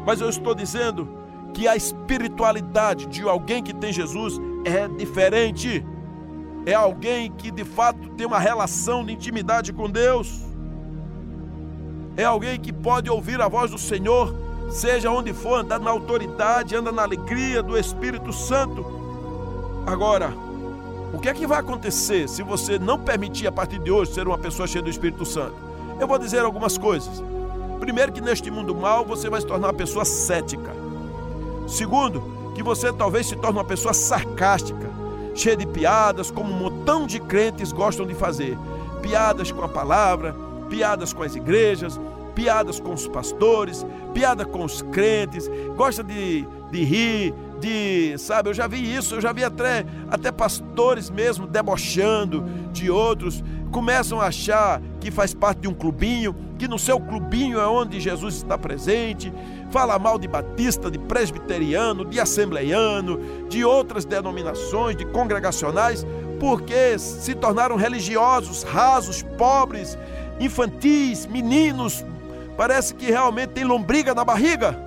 Mas 0.05 0.19
eu 0.19 0.29
estou 0.29 0.53
dizendo 0.53 1.07
que 1.53 1.67
a 1.67 1.75
espiritualidade 1.75 3.07
de 3.07 3.23
alguém 3.23 3.63
que 3.63 3.73
tem 3.73 3.91
Jesus 3.91 4.39
é 4.65 4.87
diferente 4.87 5.85
é 6.65 6.73
alguém 6.73 7.31
que 7.31 7.49
de 7.49 7.63
fato 7.63 8.09
tem 8.09 8.27
uma 8.27 8.39
relação 8.39 9.05
de 9.05 9.13
intimidade 9.13 9.71
com 9.71 9.89
Deus. 9.89 10.45
É 12.17 12.25
alguém 12.25 12.59
que 12.59 12.73
pode 12.73 13.09
ouvir 13.09 13.39
a 13.41 13.47
voz 13.47 13.71
do 13.71 13.77
Senhor, 13.77 14.35
seja 14.69 15.11
onde 15.11 15.33
for, 15.33 15.59
andar 15.59 15.79
na 15.79 15.89
autoridade, 15.89 16.75
anda 16.75 16.91
na 16.91 17.03
alegria 17.03 17.63
do 17.63 17.77
Espírito 17.77 18.31
Santo. 18.33 18.85
Agora, 19.85 20.33
o 21.13 21.19
que 21.19 21.29
é 21.29 21.33
que 21.33 21.47
vai 21.47 21.59
acontecer 21.59 22.27
se 22.27 22.43
você 22.43 22.77
não 22.77 22.99
permitir 22.99 23.47
a 23.47 23.51
partir 23.51 23.79
de 23.79 23.89
hoje 23.89 24.13
ser 24.13 24.27
uma 24.27 24.37
pessoa 24.37 24.67
cheia 24.67 24.81
do 24.81 24.89
Espírito 24.89 25.25
Santo? 25.25 25.55
Eu 25.99 26.07
vou 26.07 26.19
dizer 26.19 26.39
algumas 26.39 26.77
coisas. 26.77 27.23
Primeiro, 27.79 28.11
que 28.11 28.21
neste 28.21 28.51
mundo 28.51 28.75
mal 28.75 29.05
você 29.05 29.29
vai 29.29 29.39
se 29.39 29.47
tornar 29.47 29.67
uma 29.67 29.73
pessoa 29.73 30.03
cética. 30.03 30.75
Segundo, 31.67 32.21
que 32.53 32.61
você 32.61 32.91
talvez 32.91 33.27
se 33.27 33.35
torne 33.35 33.57
uma 33.57 33.63
pessoa 33.63 33.93
sarcástica 33.93 34.87
cheia 35.37 35.55
de 35.55 35.67
piadas, 35.67 36.31
como 36.31 36.51
um 36.51 36.57
montão 36.57 37.05
de 37.05 37.19
crentes 37.19 37.71
gostam 37.71 38.05
de 38.05 38.15
fazer. 38.15 38.57
Piadas 39.01 39.51
com 39.51 39.63
a 39.63 39.67
palavra, 39.67 40.35
piadas 40.67 41.13
com 41.13 41.23
as 41.23 41.35
igrejas, 41.35 41.99
piadas 42.37 42.79
com 42.79 42.93
os 42.93 43.07
pastores, 43.07 43.83
piada 44.13 44.45
com 44.45 44.63
os 44.63 44.83
crentes, 44.83 45.49
gosta 45.75 46.03
de, 46.03 46.45
de 46.71 46.83
rir, 46.83 47.33
de, 47.59 48.15
sabe, 48.19 48.49
eu 48.49 48.53
já 48.53 48.67
vi 48.67 48.93
isso, 48.95 49.15
eu 49.15 49.21
já 49.21 49.33
vi 49.33 49.43
até, 49.43 49.83
até 50.07 50.31
pastores 50.31 51.09
mesmo 51.09 51.47
debochando 51.47 52.45
de 52.71 52.91
outros, 52.91 53.43
começam 53.71 54.21
a 54.21 54.27
achar 54.27 54.79
que 54.99 55.09
faz 55.09 55.33
parte 55.33 55.61
de 55.61 55.67
um 55.67 55.73
clubinho, 55.73 56.35
que 56.59 56.67
no 56.67 56.77
seu 56.77 56.99
clubinho 56.99 57.59
é 57.59 57.67
onde 57.67 57.99
Jesus 57.99 58.35
está 58.35 58.55
presente, 58.55 59.33
fala 59.71 59.97
mal 59.97 60.19
de 60.19 60.27
batista, 60.27 60.91
de 60.91 60.99
presbiteriano, 60.99 62.05
de 62.05 62.19
assembleiano, 62.19 63.19
de 63.49 63.65
outras 63.65 64.05
denominações, 64.05 64.95
de 64.95 65.05
congregacionais, 65.05 66.05
porque 66.39 66.99
se 66.99 67.33
tornaram 67.33 67.75
religiosos, 67.75 68.61
rasos, 68.61 69.23
pobres, 69.39 69.97
infantis, 70.39 71.25
meninos, 71.25 72.05
parece 72.57 72.93
que 72.93 73.05
realmente 73.05 73.51
tem 73.51 73.63
lombriga 73.63 74.13
na 74.13 74.25
barriga. 74.25 74.77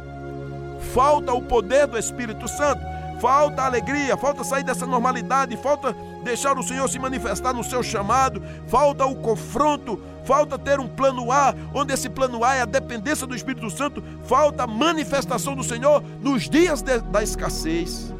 Falta 0.93 1.33
o 1.33 1.41
poder 1.41 1.87
do 1.87 1.97
Espírito 1.97 2.49
Santo, 2.49 2.83
falta 3.21 3.63
alegria, 3.63 4.17
falta 4.17 4.43
sair 4.43 4.65
dessa 4.65 4.87
normalidade, 4.87 5.57
falta 5.57 5.95
deixar 6.25 6.59
o 6.59 6.63
Senhor 6.63 6.89
se 6.89 6.99
manifestar 6.99 7.53
no 7.53 7.63
seu 7.63 7.83
chamado, 7.83 8.43
falta 8.67 9.07
o 9.07 9.15
confronto, 9.15 10.03
falta 10.25 10.59
ter 10.59 10.81
um 10.81 10.89
plano 10.89 11.31
A, 11.31 11.55
onde 11.73 11.93
esse 11.93 12.09
plano 12.09 12.43
A 12.43 12.57
é 12.57 12.63
a 12.63 12.67
dependência 12.67 13.27
do 13.27 13.37
Espírito 13.37 13.71
Santo, 13.71 14.03
falta 14.25 14.65
a 14.65 14.67
manifestação 14.67 15.55
do 15.55 15.63
Senhor 15.63 16.03
nos 16.21 16.49
dias 16.49 16.83
de, 16.83 16.99
da 16.99 17.23
escassez. 17.23 18.13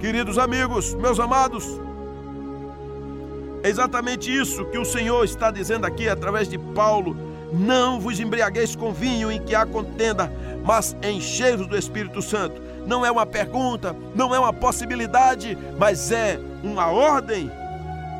Queridos 0.00 0.38
amigos, 0.38 0.94
meus 0.94 1.20
amados, 1.20 1.64
é 3.62 3.68
exatamente 3.68 4.34
isso 4.36 4.64
que 4.66 4.78
o 4.78 4.84
Senhor 4.84 5.24
está 5.24 5.50
dizendo 5.50 5.86
aqui 5.86 6.08
através 6.08 6.48
de 6.48 6.58
Paulo. 6.58 7.31
Não 7.52 8.00
vos 8.00 8.18
embriagueis 8.18 8.74
com 8.74 8.92
vinho 8.92 9.30
em 9.30 9.40
que 9.40 9.54
há 9.54 9.66
contenda, 9.66 10.32
mas 10.64 10.96
encheios 11.02 11.66
do 11.66 11.76
Espírito 11.76 12.22
Santo. 12.22 12.60
Não 12.86 13.04
é 13.04 13.10
uma 13.10 13.26
pergunta, 13.26 13.94
não 14.14 14.34
é 14.34 14.38
uma 14.38 14.52
possibilidade, 14.52 15.56
mas 15.78 16.10
é 16.10 16.40
uma 16.64 16.86
ordem. 16.86 17.50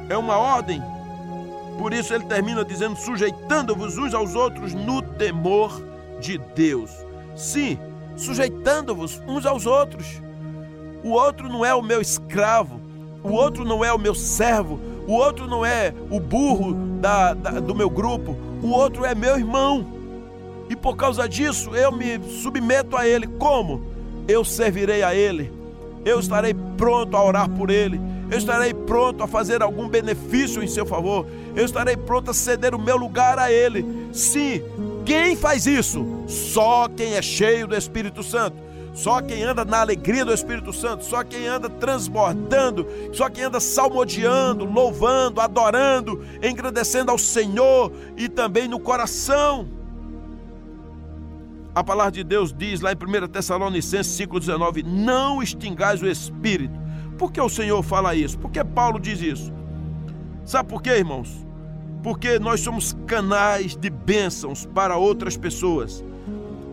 É 0.08 0.16
uma 0.16 0.36
ordem. 0.36 0.82
Por 1.78 1.92
isso 1.92 2.12
ele 2.12 2.24
termina 2.24 2.64
dizendo: 2.64 2.96
sujeitando-vos 2.96 3.96
uns 3.96 4.14
aos 4.14 4.34
outros 4.34 4.74
no 4.74 5.00
temor 5.00 5.82
de 6.20 6.38
Deus. 6.38 6.90
Sim, 7.34 7.78
sujeitando-vos 8.16 9.20
uns 9.26 9.46
aos 9.46 9.66
outros. 9.66 10.20
O 11.02 11.10
outro 11.10 11.48
não 11.48 11.64
é 11.64 11.74
o 11.74 11.82
meu 11.82 12.00
escravo, 12.00 12.80
o 13.24 13.32
outro 13.32 13.64
não 13.64 13.84
é 13.84 13.92
o 13.92 13.98
meu 13.98 14.14
servo, 14.14 14.78
o 15.06 15.12
outro 15.12 15.48
não 15.48 15.66
é 15.66 15.92
o 16.10 16.20
burro 16.20 16.74
da, 17.00 17.34
da, 17.34 17.50
do 17.58 17.74
meu 17.74 17.90
grupo, 17.90 18.36
o 18.62 18.70
outro 18.70 19.04
é 19.04 19.14
meu 19.14 19.36
irmão. 19.36 19.86
E 20.68 20.76
por 20.76 20.96
causa 20.96 21.28
disso 21.28 21.74
eu 21.74 21.92
me 21.92 22.18
submeto 22.42 22.96
a 22.96 23.06
ele. 23.06 23.26
Como? 23.26 23.82
Eu 24.26 24.44
servirei 24.44 25.02
a 25.02 25.14
ele, 25.14 25.52
eu 26.04 26.20
estarei 26.20 26.54
pronto 26.76 27.16
a 27.16 27.24
orar 27.24 27.50
por 27.50 27.70
ele, 27.70 28.00
eu 28.30 28.38
estarei 28.38 28.72
pronto 28.72 29.22
a 29.22 29.26
fazer 29.26 29.62
algum 29.62 29.88
benefício 29.88 30.62
em 30.62 30.68
seu 30.68 30.86
favor, 30.86 31.26
eu 31.54 31.64
estarei 31.64 31.96
pronto 31.96 32.30
a 32.30 32.34
ceder 32.34 32.74
o 32.74 32.78
meu 32.78 32.96
lugar 32.96 33.38
a 33.38 33.52
Ele. 33.52 33.84
Sim, 34.12 34.62
quem 35.04 35.36
faz 35.36 35.66
isso? 35.66 36.24
Só 36.26 36.88
quem 36.88 37.14
é 37.14 37.22
cheio 37.22 37.66
do 37.66 37.76
Espírito 37.76 38.22
Santo. 38.22 38.56
Só 38.92 39.22
quem 39.22 39.42
anda 39.42 39.64
na 39.64 39.80
alegria 39.80 40.24
do 40.24 40.34
Espírito 40.34 40.72
Santo, 40.72 41.04
só 41.04 41.24
quem 41.24 41.46
anda 41.46 41.68
transbordando, 41.68 42.86
só 43.12 43.30
quem 43.30 43.44
anda 43.44 43.58
salmodiando, 43.58 44.66
louvando, 44.66 45.40
adorando, 45.40 46.22
engrandecendo 46.42 47.10
ao 47.10 47.16
Senhor 47.16 47.90
e 48.16 48.28
também 48.28 48.68
no 48.68 48.78
coração. 48.78 49.66
A 51.74 51.82
palavra 51.82 52.12
de 52.12 52.22
Deus 52.22 52.52
diz 52.52 52.82
lá 52.82 52.92
em 52.92 52.96
1 52.96 53.28
Tessalonicenses 53.28 54.12
5,19: 54.20 54.84
Não 54.84 55.42
extingais 55.42 56.02
o 56.02 56.06
espírito. 56.06 56.78
Por 57.16 57.32
que 57.32 57.40
o 57.40 57.48
Senhor 57.48 57.82
fala 57.82 58.14
isso? 58.14 58.38
Por 58.38 58.50
que 58.50 58.62
Paulo 58.62 59.00
diz 59.00 59.22
isso? 59.22 59.50
Sabe 60.44 60.68
por 60.68 60.82
quê, 60.82 60.90
irmãos? 60.90 61.46
Porque 62.02 62.38
nós 62.38 62.60
somos 62.60 62.94
canais 63.06 63.74
de 63.74 63.88
bênçãos 63.88 64.66
para 64.66 64.98
outras 64.98 65.36
pessoas. 65.36 66.04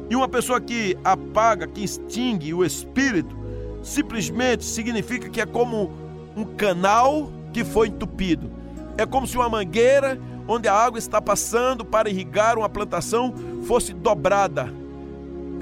E 0.10 0.16
uma 0.16 0.28
pessoa 0.28 0.60
que 0.60 0.98
apaga, 1.04 1.68
que 1.68 1.84
extingue 1.84 2.54
o 2.54 2.66
espírito, 2.66 3.38
simplesmente 3.84 4.66
significa 4.66 5.30
que 5.30 5.40
é 5.40 5.46
como 5.46 5.92
um 6.36 6.44
canal 6.44 7.32
que 7.54 7.64
foi 7.64 7.88
entupido. 7.88 8.52
É 8.98 9.06
como 9.06 9.28
se 9.28 9.38
uma 9.38 9.48
mangueira 9.48 10.20
onde 10.48 10.68
a 10.68 10.74
água 10.74 10.98
está 10.98 11.22
passando 11.22 11.86
para 11.86 12.10
irrigar 12.10 12.58
uma 12.58 12.68
plantação 12.68 13.34
fosse 13.66 13.94
dobrada. 13.94 14.74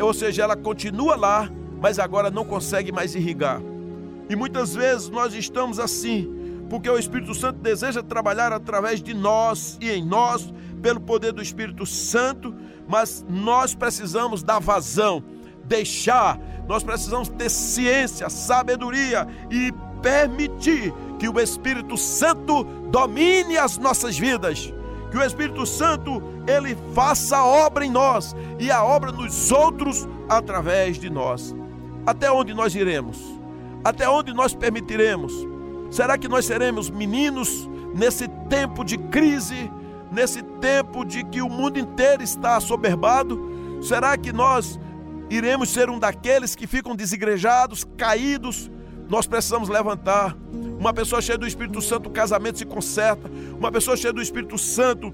Ou 0.02 0.14
seja, 0.14 0.44
ela 0.44 0.56
continua 0.56 1.16
lá, 1.16 1.50
mas 1.82 2.00
agora 2.00 2.32
não 2.32 2.46
consegue 2.46 2.92
mais 2.92 3.16
irrigar. 3.16 3.62
E 4.30 4.36
muitas 4.36 4.74
vezes 4.74 5.10
nós 5.10 5.34
estamos 5.34 5.80
assim, 5.80 6.64
porque 6.70 6.90
o 6.90 6.98
Espírito 6.98 7.34
Santo 7.34 7.60
deseja 7.60 8.02
trabalhar 8.02 8.54
através 8.54 9.02
de 9.02 9.14
nós 9.14 9.78
e 9.82 9.90
em 9.90 10.06
nós, 10.06 10.54
pelo 10.82 11.00
poder 11.02 11.34
do 11.34 11.42
Espírito 11.42 11.86
Santo, 11.86 12.54
mas 12.88 13.26
nós 13.28 13.76
precisamos 13.76 14.44
dar 14.44 14.60
vazão, 14.60 15.24
deixar, 15.64 16.40
nós 16.68 16.84
precisamos 16.84 17.30
ter 17.30 17.50
ciência, 17.50 18.30
sabedoria 18.30 19.28
e 19.50 19.74
permitir 20.02 20.94
que 21.20 21.28
o 21.28 21.40
Espírito 21.40 21.98
Santo 21.98 22.64
domine 22.90 23.58
as 23.58 23.78
nossas 23.78 24.18
vidas. 24.18 24.74
Que 25.10 25.18
o 25.18 25.24
Espírito 25.24 25.66
Santo 25.66 26.22
ele 26.46 26.78
faça 26.94 27.38
a 27.38 27.46
obra 27.46 27.86
em 27.86 27.90
nós 27.90 28.36
e 28.60 28.70
a 28.70 28.84
obra 28.84 29.12
nos 29.12 29.52
outros 29.52 30.08
através 30.28 31.00
de 31.00 31.10
nós. 31.10 31.56
Até 32.06 32.32
onde 32.32 32.54
nós 32.54 32.76
iremos? 32.76 33.18
Até 33.84 34.10
onde 34.10 34.34
nós 34.34 34.54
permitiremos? 34.54 35.34
Será 35.90 36.18
que 36.18 36.28
nós 36.28 36.46
seremos 36.46 36.90
meninos 36.90 37.70
nesse 37.96 38.28
tempo 38.50 38.84
de 38.84 38.98
crise, 38.98 39.72
nesse 40.12 40.44
tempo 40.60 41.06
de 41.06 41.24
que 41.24 41.42
o 41.42 41.50
mundo 41.50 41.80
inteiro 41.80 42.24
está 42.24 42.58
assoberbado? 42.58 43.80
Será 43.82 44.18
que 44.18 44.32
nós 44.32 44.80
iremos 45.30 45.70
ser 45.70 45.90
um 45.90 46.00
daqueles 46.00 46.56
que 46.56 46.68
ficam 46.68 46.96
desigrejados, 46.96 47.86
caídos? 47.98 48.70
Nós 49.10 49.26
precisamos 49.26 49.70
levantar. 49.70 50.36
Uma 50.80 50.94
pessoa 50.94 51.22
cheia 51.22 51.38
do 51.38 51.48
Espírito 51.48 51.82
Santo, 51.82 52.10
o 52.10 52.12
casamento 52.12 52.58
se 52.58 52.66
conserta. 52.66 53.30
Uma 53.58 53.72
pessoa 53.72 53.96
cheia 53.96 54.14
do 54.14 54.22
Espírito 54.22 54.58
Santo, 54.58 55.12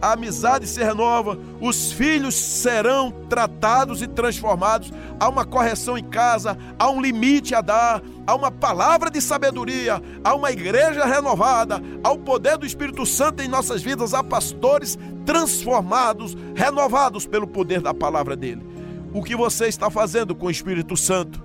a 0.00 0.12
amizade 0.12 0.66
se 0.66 0.82
renova, 0.82 1.38
os 1.60 1.92
filhos 1.92 2.34
serão 2.34 3.10
tratados 3.28 4.02
e 4.02 4.06
transformados. 4.06 4.92
Há 5.18 5.28
uma 5.28 5.44
correção 5.44 5.96
em 5.96 6.04
casa, 6.04 6.56
há 6.78 6.90
um 6.90 7.00
limite 7.00 7.54
a 7.54 7.60
dar, 7.60 8.02
há 8.26 8.34
uma 8.34 8.50
palavra 8.50 9.10
de 9.10 9.20
sabedoria, 9.20 10.02
há 10.22 10.34
uma 10.34 10.50
igreja 10.50 11.04
renovada, 11.04 11.82
há 12.04 12.10
o 12.10 12.18
poder 12.18 12.58
do 12.58 12.66
Espírito 12.66 13.06
Santo 13.06 13.42
em 13.42 13.48
nossas 13.48 13.82
vidas, 13.82 14.12
há 14.12 14.22
pastores 14.22 14.98
transformados, 15.24 16.36
renovados 16.54 17.26
pelo 17.26 17.46
poder 17.46 17.80
da 17.80 17.94
palavra 17.94 18.36
dele. 18.36 18.66
O 19.14 19.22
que 19.22 19.34
você 19.34 19.66
está 19.66 19.90
fazendo 19.90 20.34
com 20.34 20.46
o 20.46 20.50
Espírito 20.50 20.96
Santo? 20.96 21.42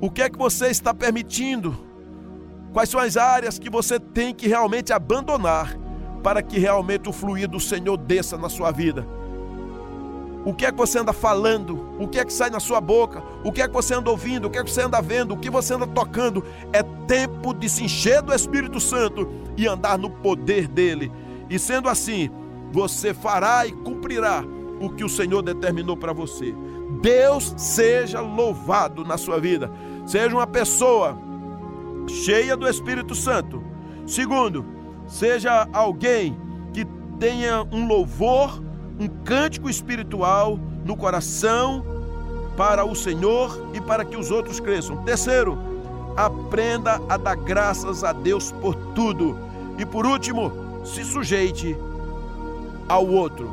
O 0.00 0.10
que 0.10 0.22
é 0.22 0.30
que 0.30 0.38
você 0.38 0.68
está 0.68 0.94
permitindo? 0.94 1.76
Quais 2.72 2.88
são 2.88 3.00
as 3.00 3.16
áreas 3.16 3.58
que 3.58 3.68
você 3.68 3.98
tem 3.98 4.32
que 4.32 4.46
realmente 4.46 4.92
abandonar? 4.92 5.76
Para 6.22 6.42
que 6.42 6.58
realmente 6.58 7.08
o 7.08 7.12
fluir 7.12 7.48
do 7.48 7.60
Senhor 7.60 7.96
desça 7.96 8.36
na 8.36 8.48
sua 8.48 8.70
vida. 8.70 9.06
O 10.44 10.54
que 10.54 10.64
é 10.64 10.72
que 10.72 10.78
você 10.78 10.98
anda 10.98 11.12
falando? 11.12 11.78
O 11.98 12.08
que 12.08 12.18
é 12.18 12.24
que 12.24 12.32
sai 12.32 12.48
na 12.48 12.60
sua 12.60 12.80
boca? 12.80 13.22
O 13.44 13.52
que 13.52 13.60
é 13.60 13.68
que 13.68 13.74
você 13.74 13.94
anda 13.94 14.10
ouvindo? 14.10 14.46
O 14.46 14.50
que 14.50 14.58
é 14.58 14.64
que 14.64 14.70
você 14.70 14.82
anda 14.82 15.00
vendo? 15.02 15.34
O 15.34 15.36
que 15.36 15.50
você 15.50 15.74
anda 15.74 15.86
tocando? 15.86 16.42
É 16.72 16.82
tempo 16.82 17.52
de 17.52 17.68
se 17.68 17.84
encher 17.84 18.22
do 18.22 18.32
Espírito 18.32 18.80
Santo 18.80 19.28
e 19.56 19.66
andar 19.66 19.98
no 19.98 20.08
poder 20.08 20.66
dele. 20.66 21.12
E 21.50 21.58
sendo 21.58 21.90
assim, 21.90 22.30
você 22.72 23.12
fará 23.12 23.66
e 23.66 23.72
cumprirá 23.72 24.42
o 24.80 24.88
que 24.88 25.04
o 25.04 25.08
Senhor 25.10 25.42
determinou 25.42 25.96
para 25.96 26.14
você. 26.14 26.54
Deus 27.02 27.52
seja 27.58 28.20
louvado 28.20 29.04
na 29.04 29.18
sua 29.18 29.38
vida. 29.38 29.70
Seja 30.06 30.34
uma 30.34 30.46
pessoa 30.46 31.18
cheia 32.08 32.56
do 32.56 32.66
Espírito 32.66 33.14
Santo. 33.14 33.62
Segundo, 34.06 34.64
seja 35.10 35.68
alguém 35.72 36.36
que 36.72 36.86
tenha 37.18 37.62
um 37.70 37.86
louvor, 37.86 38.62
um 38.98 39.08
cântico 39.08 39.68
espiritual 39.68 40.58
no 40.84 40.96
coração 40.96 41.84
para 42.56 42.84
o 42.84 42.94
Senhor 42.94 43.70
e 43.74 43.80
para 43.80 44.04
que 44.04 44.16
os 44.16 44.30
outros 44.30 44.60
cresçam. 44.60 44.96
Terceiro, 44.98 45.58
aprenda 46.16 47.00
a 47.08 47.16
dar 47.16 47.36
graças 47.36 48.04
a 48.04 48.12
Deus 48.12 48.52
por 48.52 48.74
tudo. 48.94 49.36
E 49.78 49.84
por 49.84 50.06
último, 50.06 50.52
se 50.84 51.04
sujeite 51.04 51.76
ao 52.88 53.06
outro. 53.06 53.50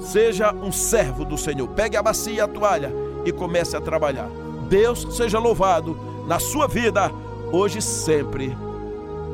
Seja 0.00 0.52
um 0.52 0.72
servo 0.72 1.24
do 1.24 1.36
Senhor. 1.36 1.68
Pegue 1.68 1.96
a 1.96 2.02
bacia 2.02 2.34
e 2.34 2.40
a 2.40 2.48
toalha 2.48 2.92
e 3.24 3.32
comece 3.32 3.76
a 3.76 3.80
trabalhar. 3.80 4.28
Deus 4.68 5.06
seja 5.16 5.38
louvado 5.38 5.96
na 6.26 6.38
sua 6.38 6.66
vida, 6.66 7.10
hoje 7.52 7.78
e 7.78 7.82
sempre. 7.82 8.56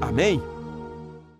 Amém. 0.00 0.49